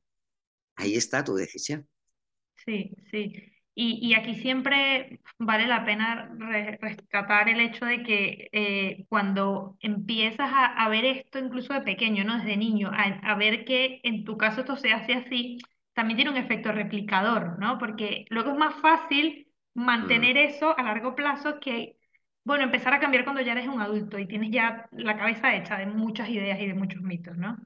[0.78, 1.88] Ahí está tu decisión.
[2.66, 3.55] Sí, sí.
[3.78, 6.34] Y, aquí siempre vale la pena
[6.80, 12.38] rescatar el hecho de que eh, cuando empiezas a, ver esto incluso de pequeño, ¿no?
[12.38, 15.58] Desde niño, a, ver que en tu caso esto se hace así,
[15.94, 17.78] también tiene un efecto replicador, ¿no?
[17.78, 20.50] Porque luego es más fácil mantener mm.
[20.50, 21.98] eso a largo plazo que,
[22.46, 25.78] bueno, empezar a cambiar cuando ya eres un adulto y tienes ya la cabeza hecha
[25.78, 27.58] de muchas ideas y de muchos mitos, ¿no?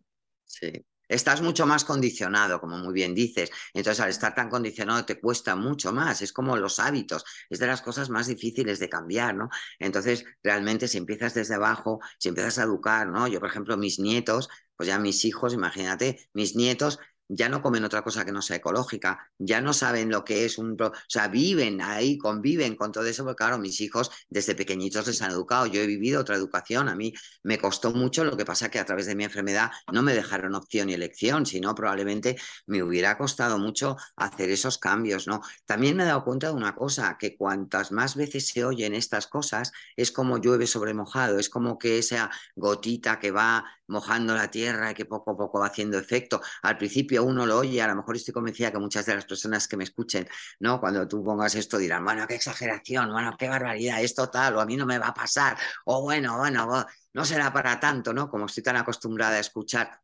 [0.44, 0.72] Sí,
[1.10, 3.52] estás mucho más condicionado, como muy bien dices.
[3.74, 6.22] Entonces, al estar tan condicionado te cuesta mucho más.
[6.22, 9.50] Es como los hábitos, es de las cosas más difíciles de cambiar, ¿no?
[9.80, 13.28] Entonces, realmente si empiezas desde abajo, si empiezas a educar, ¿no?
[13.28, 17.00] Yo, por ejemplo, mis nietos, pues ya mis hijos, imagínate, mis nietos
[17.30, 20.58] ya no comen otra cosa que no sea ecológica, ya no saben lo que es
[20.58, 20.76] un...
[20.82, 25.22] O sea, viven ahí, conviven con todo eso, porque claro, mis hijos desde pequeñitos les
[25.22, 27.14] han educado, yo he vivido otra educación, a mí
[27.44, 30.56] me costó mucho, lo que pasa que a través de mi enfermedad no me dejaron
[30.56, 35.42] opción y elección, sino probablemente me hubiera costado mucho hacer esos cambios, ¿no?
[35.66, 39.28] También me he dado cuenta de una cosa, que cuantas más veces se oyen estas
[39.28, 44.50] cosas, es como llueve sobre mojado, es como que esa gotita que va mojando la
[44.50, 46.42] tierra que poco a poco va haciendo efecto.
[46.62, 49.68] Al principio uno lo oye, a lo mejor estoy convencida que muchas de las personas
[49.68, 50.28] que me escuchen,
[50.60, 50.80] ¿no?
[50.80, 54.66] Cuando tú pongas esto dirán, bueno, qué exageración, bueno, qué barbaridad, esto tal, o a
[54.66, 58.30] mí no me va a pasar, o bueno, bueno, no será para tanto, ¿no?
[58.30, 60.00] Como estoy tan acostumbrada a escuchar.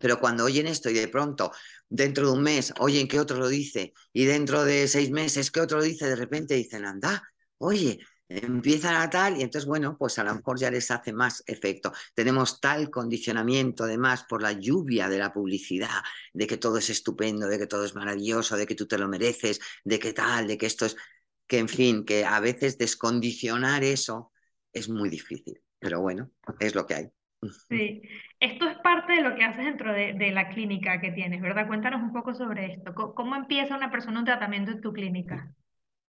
[0.00, 1.52] Pero cuando oyen esto y de pronto,
[1.88, 5.60] dentro de un mes, oyen que otro lo dice, y dentro de seis meses que
[5.60, 7.22] otro lo dice, de repente dicen, anda,
[7.58, 7.98] oye,
[8.28, 11.92] empiezan a tal y entonces, bueno, pues a lo mejor ya les hace más efecto.
[12.14, 16.02] Tenemos tal condicionamiento, además, por la lluvia de la publicidad,
[16.32, 19.08] de que todo es estupendo, de que todo es maravilloso, de que tú te lo
[19.08, 20.96] mereces, de que tal, de que esto es,
[21.46, 24.32] que en fin, que a veces descondicionar eso
[24.72, 27.10] es muy difícil, pero bueno, es lo que hay.
[27.68, 28.02] Sí,
[28.40, 31.66] esto es parte de lo que haces dentro de, de la clínica que tienes, ¿verdad?
[31.66, 32.94] Cuéntanos un poco sobre esto.
[32.94, 35.52] ¿Cómo, cómo empieza una persona un tratamiento en tu clínica?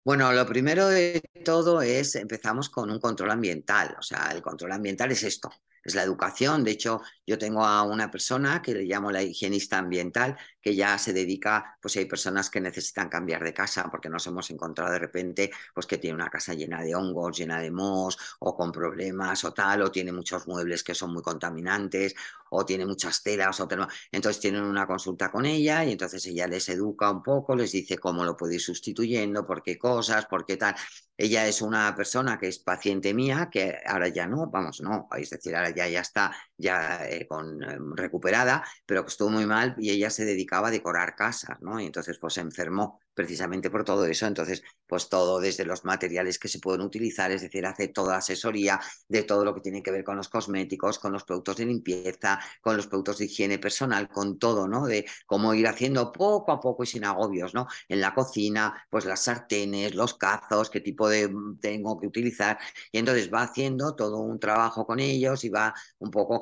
[0.05, 3.95] Bueno, lo primero de todo es, empezamos con un control ambiental.
[3.97, 5.49] O sea, el control ambiental es esto,
[5.83, 6.63] es la educación.
[6.63, 10.97] De hecho, yo tengo a una persona que le llamo la higienista ambiental, que ya
[10.97, 14.99] se dedica, pues hay personas que necesitan cambiar de casa porque nos hemos encontrado de
[14.99, 19.43] repente, pues que tiene una casa llena de hongos, llena de mohos, o con problemas
[19.43, 22.15] o tal, o tiene muchos muebles que son muy contaminantes,
[22.49, 23.67] o tiene muchas telas, o
[24.11, 27.97] entonces tienen una consulta con ella y entonces ella les educa un poco, les dice
[27.97, 30.75] cómo lo puede ir sustituyendo, por qué cosas, por qué tal.
[31.17, 35.29] Ella es una persona que es paciente mía, que ahora ya no, vamos, no, es
[35.29, 39.75] decir, ahora ya, ya está ya eh, con, eh, recuperada, pero que estuvo muy mal
[39.77, 41.79] y ella se dedicaba a decorar casas, ¿no?
[41.79, 44.25] Y entonces pues se enfermó precisamente por todo eso.
[44.25, 48.79] Entonces, pues todo desde los materiales que se pueden utilizar, es decir, hace toda asesoría
[49.07, 52.39] de todo lo que tiene que ver con los cosméticos, con los productos de limpieza,
[52.61, 54.85] con los productos de higiene personal, con todo, ¿no?
[54.85, 57.67] De cómo ir haciendo poco a poco y sin agobios, ¿no?
[57.87, 62.57] En la cocina, pues las sartenes, los cazos, qué tipo de mm, tengo que utilizar.
[62.91, 66.41] Y entonces va haciendo todo un trabajo con ellos y va un poco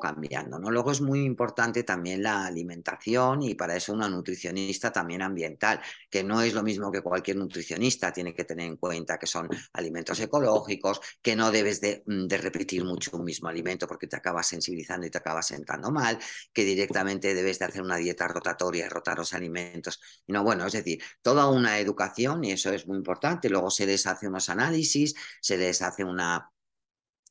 [0.60, 0.72] ¿no?
[0.72, 6.24] Luego es muy importante también la alimentación y para eso una nutricionista también ambiental, que
[6.24, 10.20] no es lo mismo que cualquier nutricionista, tiene que tener en cuenta que son alimentos
[10.20, 15.06] ecológicos, que no debes de, mm, repetir mucho un mismo alimento porque te acabas sensibilizando
[15.08, 16.18] y te acabas sentando mal,
[16.54, 20.00] que directamente debes de hacer una dieta rotatoria, rotar los alimentos.
[20.28, 23.50] No, bueno, es decir, toda una educación y eso es muy importante.
[23.50, 26.52] Luego se les hace unos análisis, se les hace una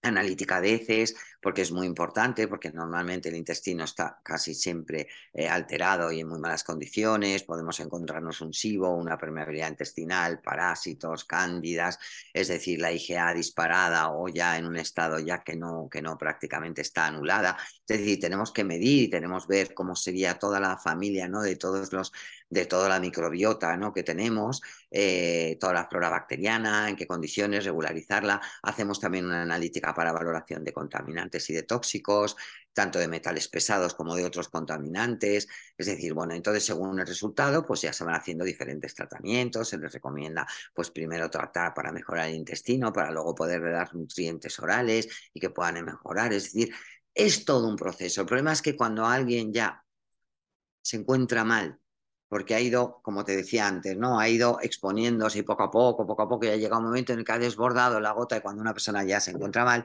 [0.03, 5.48] analítica de heces, porque es muy importante, porque normalmente el intestino está casi siempre eh,
[5.48, 11.98] alterado y en muy malas condiciones, podemos encontrarnos un SIBO, una permeabilidad intestinal, parásitos, cándidas,
[12.32, 16.16] es decir, la IgA disparada o ya en un estado ya que no, que no
[16.16, 17.57] prácticamente está anulada.
[17.86, 21.42] Es decir, tenemos que medir y tenemos que ver cómo sería toda la familia ¿no?
[21.42, 22.12] de todos los
[22.51, 23.94] de toda la microbiota ¿no?
[23.94, 28.40] que tenemos, eh, toda la flora bacteriana, en qué condiciones, regularizarla.
[28.62, 32.36] Hacemos también una analítica para valoración de contaminantes y de tóxicos,
[32.72, 35.46] tanto de metales pesados como de otros contaminantes.
[35.78, 39.68] Es decir, bueno, entonces según el resultado, pues ya se van haciendo diferentes tratamientos.
[39.68, 44.59] Se les recomienda, pues primero tratar para mejorar el intestino, para luego poder dar nutrientes
[44.59, 46.32] orales y que puedan mejorar.
[46.32, 46.74] Es decir,
[47.14, 48.22] es todo un proceso.
[48.22, 49.84] El problema es que cuando alguien ya
[50.82, 51.80] se encuentra mal
[52.31, 54.20] porque ha ido, como te decía antes, ¿no?
[54.20, 57.12] Ha ido exponiéndose y poco a poco, poco a poco, ya ha llegado un momento
[57.12, 59.85] en el que ha desbordado la gota y cuando una persona ya se encuentra mal,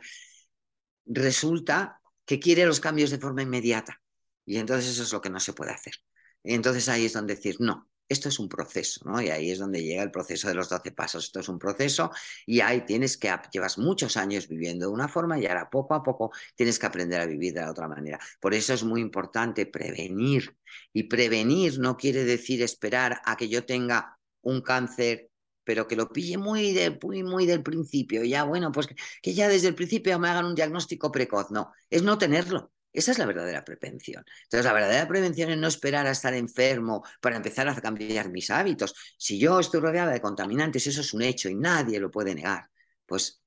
[1.07, 3.99] resulta que quiere los cambios de forma inmediata.
[4.45, 5.95] Y entonces eso es lo que no se puede hacer.
[6.43, 9.21] Y entonces ahí es donde decir, no, esto es un proceso, ¿no?
[9.21, 11.25] Y ahí es donde llega el proceso de los 12 pasos.
[11.25, 12.11] Esto es un proceso
[12.45, 16.03] y ahí tienes que, llevas muchos años viviendo de una forma y ahora poco a
[16.03, 18.19] poco tienes que aprender a vivir de la otra manera.
[18.39, 20.55] Por eso es muy importante prevenir.
[20.93, 25.29] Y prevenir no quiere decir esperar a que yo tenga un cáncer
[25.65, 28.23] pero que lo pille muy, muy, muy del principio.
[28.23, 28.87] Ya, bueno, pues
[29.21, 31.49] que ya desde el principio me hagan un diagnóstico precoz.
[31.49, 32.71] No, es no tenerlo.
[32.95, 34.23] Esa es la verdadera prevención.
[34.43, 38.49] Entonces, la verdadera prevención es no esperar a estar enfermo para empezar a cambiar mis
[38.49, 38.93] hábitos.
[39.17, 42.69] Si yo estoy rodeada de contaminantes, eso es un hecho y nadie lo puede negar.
[43.05, 43.41] Pues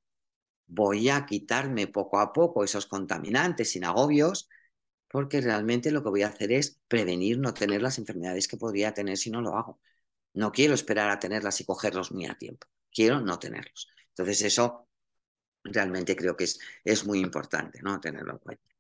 [0.67, 4.49] voy a quitarme poco a poco esos contaminantes sin agobios,
[5.09, 8.95] porque realmente lo que voy a hacer es prevenir no tener las enfermedades que podría
[8.95, 9.81] tener si no lo hago.
[10.35, 12.67] No quiero esperar a tenerlas y cogerlos muy a tiempo.
[12.93, 13.89] Quiero no tenerlos.
[14.11, 14.89] Entonces, eso
[15.65, 18.01] realmente creo que es, es muy importante, ¿no?
[18.01, 18.78] Tenerlo en cuenta.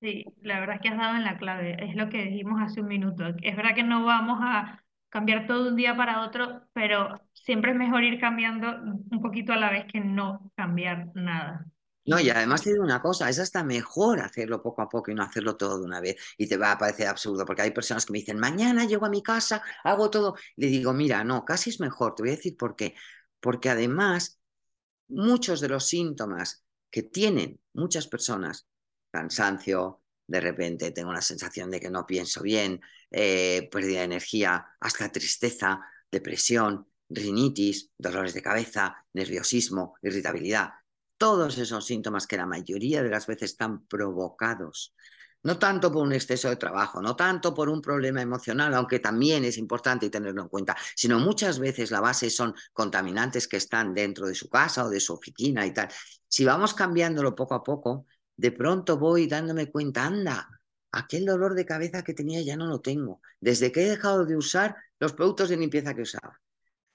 [0.00, 2.80] Sí, la verdad es que has dado en la clave, es lo que dijimos hace
[2.80, 3.24] un minuto.
[3.42, 7.72] Es verdad que no vamos a cambiar todo de un día para otro, pero siempre
[7.72, 11.66] es mejor ir cambiando un poquito a la vez que no cambiar nada.
[12.06, 15.14] No, y además te digo una cosa, es hasta mejor hacerlo poco a poco y
[15.14, 16.16] no hacerlo todo de una vez.
[16.38, 19.10] Y te va a parecer absurdo, porque hay personas que me dicen, mañana llego a
[19.10, 20.34] mi casa, hago todo.
[20.56, 22.94] Le digo, mira, no, casi es mejor, te voy a decir por qué.
[23.38, 24.40] Porque además,
[25.08, 28.68] muchos de los síntomas que tienen muchas personas
[29.10, 32.80] cansancio, de repente tengo la sensación de que no pienso bien,
[33.10, 35.80] eh, pérdida de energía, hasta tristeza,
[36.10, 40.70] depresión, rinitis, dolores de cabeza, nerviosismo, irritabilidad.
[41.16, 44.94] Todos esos síntomas que la mayoría de las veces están provocados
[45.42, 49.44] No tanto por un exceso de trabajo, no tanto por un problema emocional, aunque también
[49.44, 54.26] es importante tenerlo en cuenta, sino muchas veces la base son contaminantes que están dentro
[54.26, 55.88] de su casa o de su oficina y tal.
[56.28, 58.06] Si vamos cambiándolo poco a poco,
[58.40, 60.48] de pronto voy dándome cuenta, anda,
[60.92, 63.20] aquel dolor de cabeza que tenía ya no lo tengo.
[63.38, 66.40] Desde que he dejado de usar los productos de limpieza que usaba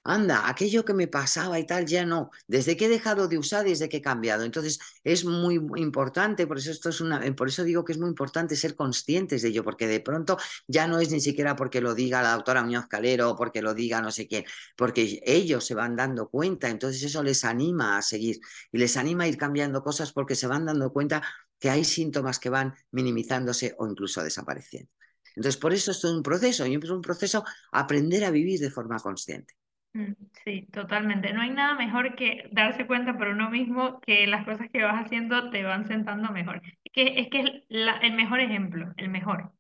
[0.06, 2.30] anda, aquello que me pasaba y tal, ya no.
[2.48, 4.44] Desde que he dejado de usar, desde que he cambiado.
[4.44, 8.10] Entonces, es muy importante, por eso esto es una, por eso digo que es muy
[8.10, 10.38] importante ser conscientes de ello, porque de pronto
[10.68, 13.74] ya no es ni siquiera porque lo diga la doctora Muñoz Calero o porque lo
[13.74, 14.46] diga no sé quién,
[14.78, 18.40] porque ellos se van dando cuenta, entonces eso les anima a seguir
[18.72, 21.24] y les anima a ir cambiando cosas porque se van dando cuenta
[21.60, 24.92] que hay síntomas que van minimizándose o incluso desapareciendo.
[25.36, 28.70] Entonces, por eso esto es un proceso, y es un proceso aprender a vivir de
[28.70, 29.56] forma consciente.
[29.96, 31.34] Mm, sí, totalmente.
[31.34, 35.06] No hay nada mejor que darse cuenta por uno mismo que las cosas que vas
[35.06, 36.62] haciendo te van sentando mejor.
[36.84, 39.54] Es que es, que es el mejor ejemplo, el mejor.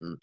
[0.00, 0.14] Mm.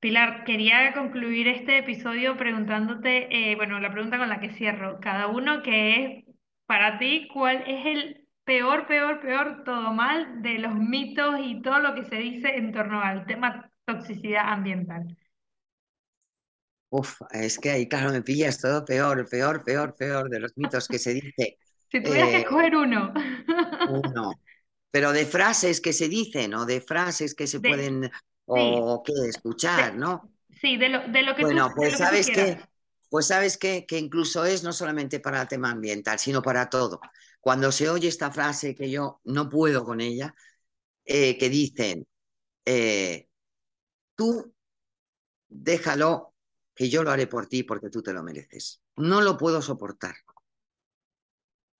[0.00, 5.28] Pilar, quería concluir este episodio preguntándote, eh, bueno, la pregunta con la que cierro, cada
[5.28, 6.26] uno que es
[6.66, 11.80] para ti, ¿cuál es el peor, peor, peor, todo mal de los mitos y todo
[11.80, 15.17] lo que se dice en torno al tema toxicidad ambiental?
[16.90, 20.88] Uf, es que ahí, claro, me pillas todo peor, peor, peor, peor de los mitos
[20.88, 21.58] que se dice.
[21.90, 23.14] Si tuvieras que eh, escoger uno.
[23.88, 24.32] Uno.
[24.90, 28.10] Pero de frases que se dicen o de frases que se pueden
[28.44, 30.30] o que escuchar, ¿no?
[30.60, 32.60] Sí, de lo, de lo que bueno, pues sabes que,
[33.08, 37.00] pues sabes que, que incluso es no solamente para el tema ambiental, sino para todo.
[37.40, 40.34] Cuando se oye esta frase que yo no puedo con ella,
[41.04, 42.06] eh, que dicen,
[42.64, 43.28] eh,
[44.14, 44.54] tú
[45.48, 46.27] déjalo
[46.78, 48.80] que yo lo haré por ti porque tú te lo mereces.
[48.94, 50.14] No lo puedo soportar.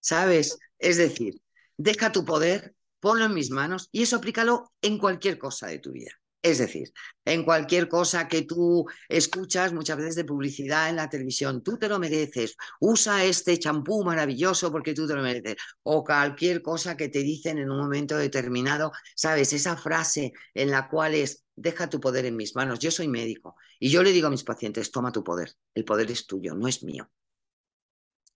[0.00, 0.58] ¿Sabes?
[0.76, 1.40] Es decir,
[1.76, 5.92] deja tu poder, ponlo en mis manos y eso aplícalo en cualquier cosa de tu
[5.92, 6.10] vida.
[6.42, 6.92] Es decir,
[7.24, 11.88] en cualquier cosa que tú escuchas muchas veces de publicidad en la televisión, tú te
[11.88, 17.08] lo mereces, usa este champú maravilloso porque tú te lo mereces, o cualquier cosa que
[17.08, 22.00] te dicen en un momento determinado, sabes, esa frase en la cual es, deja tu
[22.00, 25.12] poder en mis manos, yo soy médico y yo le digo a mis pacientes, toma
[25.12, 27.10] tu poder, el poder es tuyo, no es mío.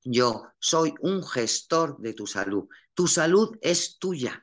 [0.04, 4.42] Yo soy un gestor de tu salud, tu salud es tuya,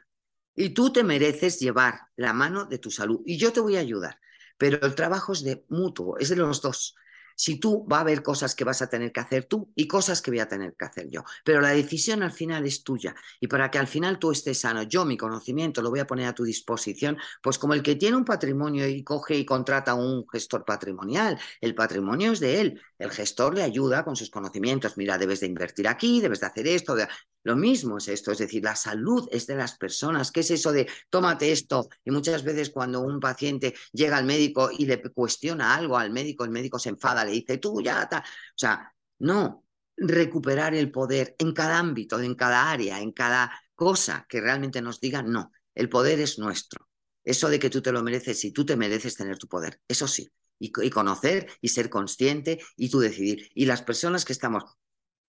[0.60, 3.80] y tú te mereces llevar la mano de tu salud y yo te voy a
[3.80, 4.20] ayudar.
[4.58, 6.96] Pero el trabajo es de mutuo, es de los dos
[7.40, 10.22] si tú va a haber cosas que vas a tener que hacer tú y cosas
[10.22, 11.24] que voy a tener que hacer yo.
[11.46, 13.16] Pero la decisión al final es tuya.
[13.40, 16.28] Y para que al final tú estés sano, yo mi conocimiento lo voy a poner
[16.28, 19.96] a tu disposición, pues como el que tiene un patrimonio y coge y contrata a
[19.96, 22.82] un gestor patrimonial, el patrimonio es de él.
[22.98, 24.98] El gestor le ayuda con sus conocimientos.
[24.98, 26.98] Mira, debes de invertir aquí, debes de hacer esto.
[27.44, 30.32] Lo mismo es esto, es decir, la salud es de las personas.
[30.32, 31.88] ¿Qué es eso de tómate esto?
[32.04, 36.44] Y muchas veces cuando un paciente llega al médico y le cuestiona algo al médico,
[36.44, 38.20] el médico se enfada, le dice, tú ya, está.
[38.20, 38.24] o
[38.58, 39.66] sea, no,
[39.96, 45.00] recuperar el poder en cada ámbito, en cada área, en cada cosa que realmente nos
[45.00, 46.88] diga, no, el poder es nuestro.
[47.24, 50.08] Eso de que tú te lo mereces y tú te mereces tener tu poder, eso
[50.08, 53.50] sí, y, y conocer y ser consciente y tú decidir.
[53.54, 54.64] Y las personas que estamos,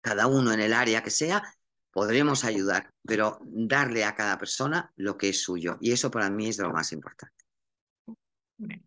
[0.02, 1.44] cada uno en el área que sea,
[1.92, 5.78] podremos ayudar, pero darle a cada persona lo que es suyo.
[5.82, 7.36] Y eso para mí es lo más importante.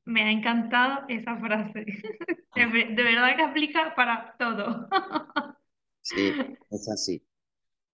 [0.05, 1.84] Me ha encantado esa frase.
[2.55, 4.88] De, verdad que aplica para todo.
[6.05, 6.34] Sí,
[6.72, 7.22] es así.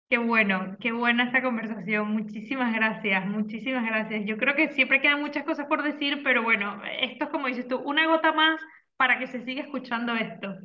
[0.08, 2.10] Qué bueno, qué buena esta conversación.
[2.10, 4.24] Muchísimas gracias, muchísimas gracias.
[4.24, 7.68] Yo creo que siempre quedan muchas cosas por decir, pero bueno, esto es como dices
[7.68, 8.62] tú, una gota más
[8.96, 10.56] para que se siga escuchando esto.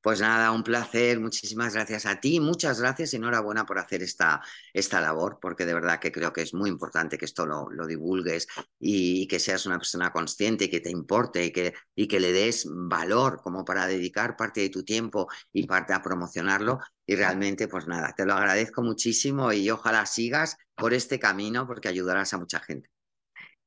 [0.00, 4.40] Pues nada, un placer, muchísimas gracias a ti, muchas gracias y enhorabuena por hacer esta,
[4.72, 7.84] esta labor, porque de verdad que creo que es muy importante que esto lo, lo
[7.86, 8.46] divulgues
[8.78, 12.32] y, que seas una persona consciente y que te importe y que, y que le
[12.32, 16.78] des valor como para dedicar parte de tu tiempo y parte a promocionarlo.
[17.04, 21.88] Y realmente, pues nada, te lo agradezco muchísimo y ojalá sigas por este camino porque
[21.88, 22.88] ayudarás a mucha gente.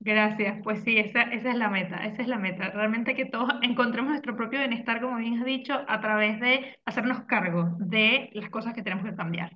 [0.04, 2.72] Gracias, pues sí, esa, esa, es la meta, esa es la meta.
[2.72, 7.22] Realmente que todos encontremos nuestro propio bienestar, como bien has dicho, a través de hacernos
[7.26, 9.52] cargo de las cosas que tenemos que cambiar.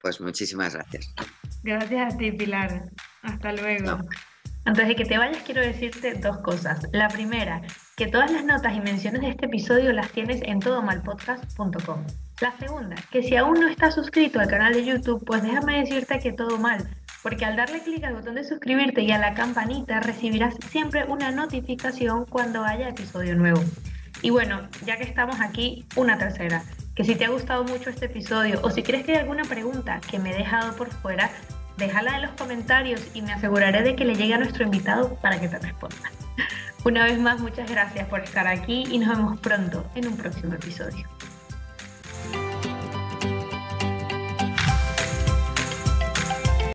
[0.00, 1.14] Pues muchísimas gracias.
[1.62, 2.82] Gracias a ti, Pilar.
[3.22, 4.00] Hasta luego.
[4.64, 6.88] Antes de que te vayas, quiero decirte dos cosas.
[6.92, 7.62] La primera,
[7.96, 12.04] que todas las notas y menciones de este episodio las tienes en todomalpodcast.com.
[12.40, 16.18] La segunda, que si aún no estás suscrito al canal de YouTube, pues déjame decirte
[16.18, 16.84] que todo mal
[17.24, 21.32] porque al darle clic al botón de suscribirte y a la campanita recibirás siempre una
[21.32, 23.64] notificación cuando haya episodio nuevo.
[24.22, 26.62] Y bueno, ya que estamos aquí, una tercera,
[26.94, 30.00] que si te ha gustado mucho este episodio o si crees que hay alguna pregunta
[30.08, 31.30] que me he dejado por fuera,
[31.76, 35.40] Déjala en los comentarios y me aseguraré de que le llegue a nuestro invitado para
[35.40, 35.96] que te responda.
[36.84, 40.54] Una vez más, muchas gracias por estar aquí y nos vemos pronto en un próximo
[40.54, 41.08] episodio.